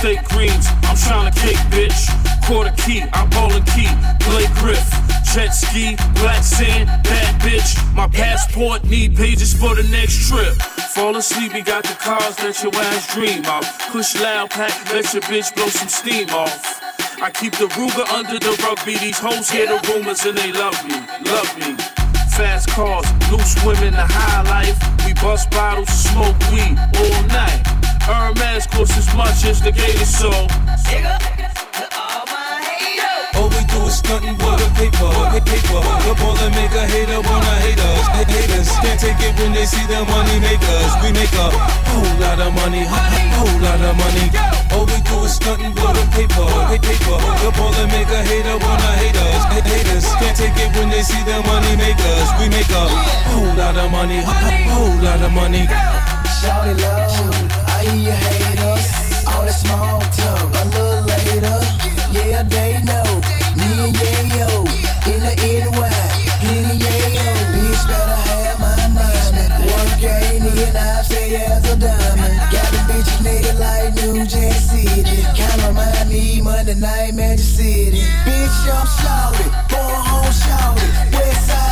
Steak 0.04 0.28
greens, 0.28 0.66
I'm 0.82 0.98
trying 0.98 1.32
to 1.32 1.40
kick, 1.40 1.56
bitch. 1.72 2.12
Quarter 2.44 2.74
key, 2.76 3.02
I'm 3.14 3.30
bowling 3.30 3.64
key. 3.72 3.88
Blake 4.28 4.52
Griff, 4.60 4.84
jet 5.32 5.48
ski, 5.48 5.96
black 6.20 6.42
sand, 6.42 6.88
bad 7.04 7.40
bitch. 7.40 7.72
My 7.94 8.06
passport 8.08 8.84
need 8.84 9.16
pages 9.16 9.54
for 9.54 9.74
the 9.74 9.82
next 9.84 10.28
trip. 10.28 10.60
Fall 10.92 11.16
asleep, 11.16 11.54
we 11.54 11.62
got 11.62 11.84
the 11.84 11.94
cars 11.94 12.36
that 12.36 12.62
your 12.62 12.76
ass 12.76 13.14
dream 13.14 13.46
of. 13.46 13.64
Push 13.92 14.20
loud 14.20 14.50
pack, 14.50 14.74
let 14.92 15.10
your 15.14 15.22
bitch 15.22 15.54
blow 15.54 15.68
some 15.68 15.88
steam 15.88 16.28
off. 16.28 16.82
I 17.22 17.30
keep 17.30 17.54
the 17.54 17.68
Ruger 17.68 18.06
under 18.12 18.38
the 18.38 18.50
rug, 18.60 18.76
rugby. 18.76 18.98
These 18.98 19.18
hoes 19.18 19.48
hear 19.48 19.66
the 19.66 19.80
rumors 19.88 20.22
and 20.26 20.36
they 20.36 20.52
love 20.52 20.76
me, 20.84 21.00
love 21.24 21.48
me. 21.56 21.82
Fast 22.36 22.68
cars, 22.68 23.08
loose 23.32 23.56
women, 23.64 23.94
the 23.94 24.04
high 24.04 24.42
life. 24.52 24.76
We 25.06 25.14
bust 25.14 25.50
bottles, 25.50 25.88
smoke 25.88 26.36
weed 26.52 26.76
all 26.92 27.22
night. 27.28 27.73
Hermes 28.06 28.66
costs 28.68 28.96
as 28.98 29.08
much 29.16 29.44
as 29.44 29.60
the 29.60 29.72
gator 29.72 30.04
soul. 30.04 30.46
All 33.34 33.48
we 33.50 33.62
do 33.66 33.80
is 33.90 33.98
nothing 34.04 34.36
but 34.38 34.60
a 34.62 34.68
paper, 34.78 35.10
a 35.10 35.40
paper. 35.42 35.80
The 36.06 36.12
ball 36.20 36.34
that 36.38 36.52
make 36.54 36.70
a 36.76 36.84
hater 36.86 37.18
wanna 37.24 37.54
hate 37.66 37.80
us. 37.80 38.04
H- 38.14 38.30
Haters 38.30 38.70
can't 38.78 39.00
take 39.00 39.18
it 39.26 39.34
when 39.40 39.52
they 39.52 39.66
see 39.66 39.82
the 39.90 40.04
money 40.06 40.38
makers. 40.38 40.92
We 41.02 41.10
make 41.16 41.32
a 41.34 41.48
whole 41.90 42.14
lot 42.22 42.38
of 42.38 42.52
money, 42.54 42.84
whole 43.34 43.58
lot 43.58 43.80
of 43.82 43.94
money. 43.98 44.26
All 44.70 44.86
we 44.86 44.98
do 45.02 45.16
is 45.26 45.40
nothing 45.42 45.72
but 45.74 45.98
a 45.98 46.04
paper, 46.14 46.46
a 46.46 46.78
paper. 46.78 47.16
The 47.42 47.50
ball 47.58 47.72
that 47.74 47.88
make 47.90 48.06
a 48.12 48.20
hater 48.22 48.56
wanna 48.62 48.92
hate 49.02 49.16
us. 49.18 49.42
H- 49.50 49.66
Haters 49.66 50.06
can't 50.20 50.36
take 50.38 50.56
it 50.60 50.70
when 50.78 50.88
they 50.94 51.02
see 51.02 51.22
the 51.26 51.42
money 51.50 51.74
makers. 51.74 52.28
We 52.38 52.46
make 52.52 52.70
a 52.70 52.84
whole 53.34 53.52
lot 53.58 53.74
of 53.76 53.90
money, 53.90 54.22
whole 54.70 54.94
lot 55.02 55.20
of 55.26 55.32
money. 55.32 55.66
Shawty 56.38 56.74
low, 56.78 57.08
I 57.50 57.63
hear 57.84 57.96
you 57.96 58.16
haters. 58.16 58.86
All 59.28 59.44
that 59.44 59.56
small 59.56 60.00
talk, 60.16 60.48
a 60.56 60.64
little 60.72 61.04
later. 61.04 61.58
Yeah, 62.16 62.42
they 62.44 62.80
know. 62.88 63.08
Me 63.58 63.68
and 63.84 63.94
Yayo, 64.00 64.64
in 65.10 65.20
the 65.20 65.34
NY, 65.36 65.90
getting 66.40 66.80
Yayo. 66.80 67.28
Bitch 67.52 67.82
better 67.88 68.20
have 68.28 68.58
my 68.60 68.76
money. 68.96 69.44
Work 69.68 70.02
ain't 70.02 70.44
in, 70.44 70.76
I 70.76 71.02
say 71.02 71.36
as 71.36 71.64
a 71.72 71.76
diamond. 71.76 72.36
Got 72.52 72.68
the 72.72 72.80
bitches 72.88 73.20
nigga 73.26 73.52
like 73.58 73.94
New 74.00 74.26
Jack 74.26 74.56
City. 74.70 75.22
Kinda 75.34 75.68
remind 75.68 75.94
Monday 76.42 76.74
night 76.74 77.14
Magic 77.14 77.44
City. 77.44 78.02
Bitch, 78.24 78.58
I'm 78.72 78.86
shouted, 78.98 79.50
born 79.70 80.00
home 80.08 80.32
shouted. 80.32 80.92
West 81.12 81.63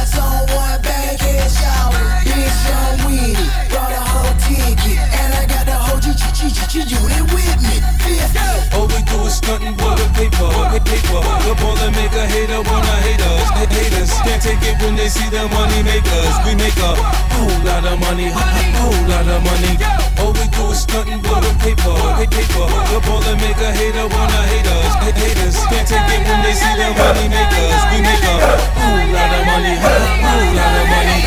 paper, 10.23 10.47
a 10.47 10.79
paper. 10.87 11.21
The 11.43 11.53
ball 11.59 11.75
that 11.83 11.91
make 11.99 12.15
a 12.15 12.25
hater 12.31 12.61
wanna 12.63 12.95
hate 13.03 13.23
us. 13.27 13.47
H- 13.59 13.75
Haters 13.75 14.13
can't 14.23 14.39
take 14.43 14.63
it 14.63 14.77
when 14.83 14.95
they 14.95 15.09
see 15.11 15.27
the 15.35 15.43
money 15.51 15.83
makers. 15.83 16.35
We 16.47 16.55
make 16.55 16.79
a 16.79 16.93
whole 17.35 17.59
lot 17.67 17.83
of 17.83 17.99
money, 17.99 18.31
whole 18.31 19.03
lot 19.11 19.27
of 19.27 19.41
money. 19.43 19.75
All 20.23 20.31
we 20.39 20.47
do 20.55 20.65
is 20.71 20.87
nothing 20.95 21.19
but 21.27 21.41
the 21.43 21.51
paper, 21.59 21.95
a 22.23 22.27
paper. 22.27 22.67
The 22.93 22.99
ball 23.03 23.19
that 23.27 23.37
make 23.43 23.59
a 23.59 23.71
hater 23.75 24.07
wanna 24.07 24.41
hate 24.47 24.69
us. 24.71 24.93
H- 25.03 25.19
Haters 25.19 25.57
can't 25.71 25.87
take 25.91 26.07
it 26.15 26.23
when 26.29 26.39
they 26.47 26.55
see 26.55 26.75
the 26.79 26.89
money 27.03 27.27
makers. 27.27 27.81
We 27.91 27.99
make 28.07 28.23
a 28.23 28.37
whole 28.79 29.07
lot 29.11 29.31
of 29.35 29.43
money, 29.51 29.75
whole 29.83 30.51
lot 30.55 30.75
of 30.79 30.87
money. 30.95 31.19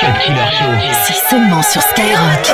Cut 0.00 0.14
Killer 0.20 0.50
Show. 0.52 0.72
C'est 1.06 1.20
seulement 1.30 1.62
sur 1.62 1.80
Skyrock. 1.80 2.44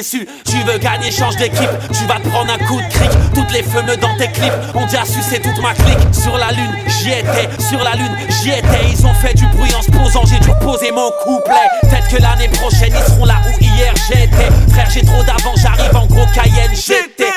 Tu 0.00 0.62
veux 0.64 0.78
gagner, 0.78 1.10
change 1.10 1.34
d'équipe, 1.36 1.70
tu 1.92 2.06
vas 2.06 2.20
te 2.20 2.28
prendre 2.28 2.52
un 2.52 2.58
coup 2.66 2.80
de 2.80 2.88
cric. 2.88 3.10
Toutes 3.34 3.50
les 3.52 3.64
feux 3.64 3.82
dans 4.00 4.16
tes 4.16 4.30
clips, 4.30 4.52
on 4.74 4.86
dit 4.86 4.96
à 4.96 5.04
sucer 5.04 5.40
toute 5.40 5.60
ma 5.60 5.74
clique. 5.74 5.98
Sur 6.12 6.38
la 6.38 6.52
lune, 6.52 6.70
j'y 6.86 7.10
étais, 7.10 7.48
sur 7.68 7.82
la 7.82 7.96
lune, 7.96 8.16
j'y 8.40 8.50
étais. 8.50 8.92
Ils 8.92 9.06
ont 9.06 9.14
fait 9.14 9.34
du 9.34 9.44
bruit 9.48 9.74
en 9.74 9.82
se 9.82 9.90
posant, 9.90 10.24
j'ai 10.24 10.38
dû 10.38 10.50
poser 10.62 10.92
mon 10.92 11.10
couplet. 11.24 11.54
Peut-être 11.82 12.08
que 12.08 12.22
l'année 12.22 12.48
prochaine 12.48 12.92
ils 12.96 13.12
seront 13.12 13.24
là 13.24 13.40
où 13.44 13.60
hier 13.60 13.92
j'étais. 14.06 14.48
Frère 14.70 14.88
j'ai 14.88 15.02
trop 15.02 15.22
d'avant, 15.24 15.54
j'arrive 15.56 15.96
en 15.96 16.06
gros 16.06 16.26
Cayenne, 16.32 16.74
j'étais. 16.74 17.32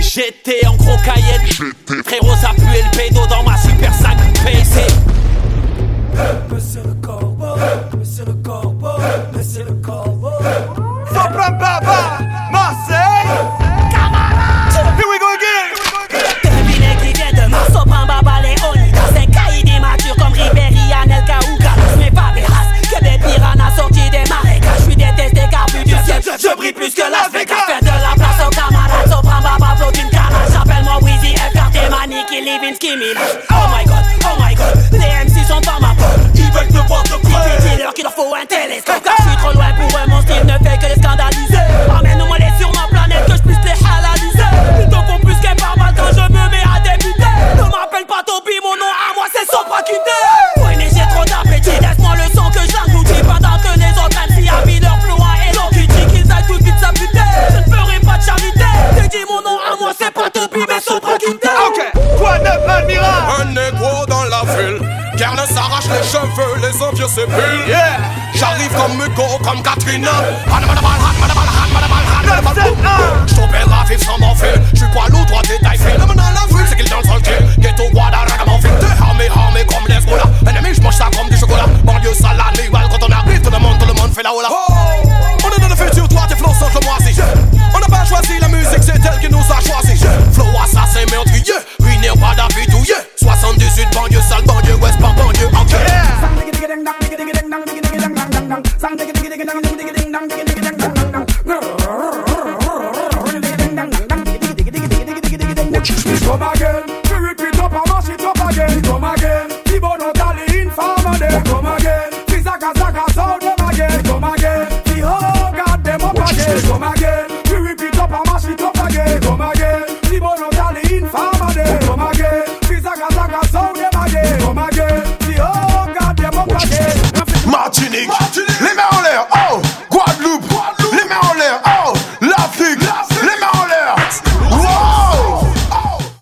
J'étais 0.00 0.66
en 0.66 0.76
gros 0.76 0.96
Cayenne. 1.04 1.74
Frérot 2.06 2.36
ça 2.40 2.52
puait 2.56 2.82
le 2.82 2.96
pédo 2.96 3.26
dans 3.26 3.42
ma 3.42 3.58
super 3.58 3.92
5 3.92 4.16
PC 4.42 4.80
Monsieur 6.50 6.82
le 6.82 6.94
corbeau, 7.06 7.56
monsieur 7.98 8.24
le 8.24 8.32
corbeau, 8.34 8.88
monsieur 9.34 9.64
le 9.64 9.74
corbeau. 9.74 10.93
Não 11.24 11.32
pra 11.32 11.50
babar, 11.52 12.50
Marcelo 12.52 13.03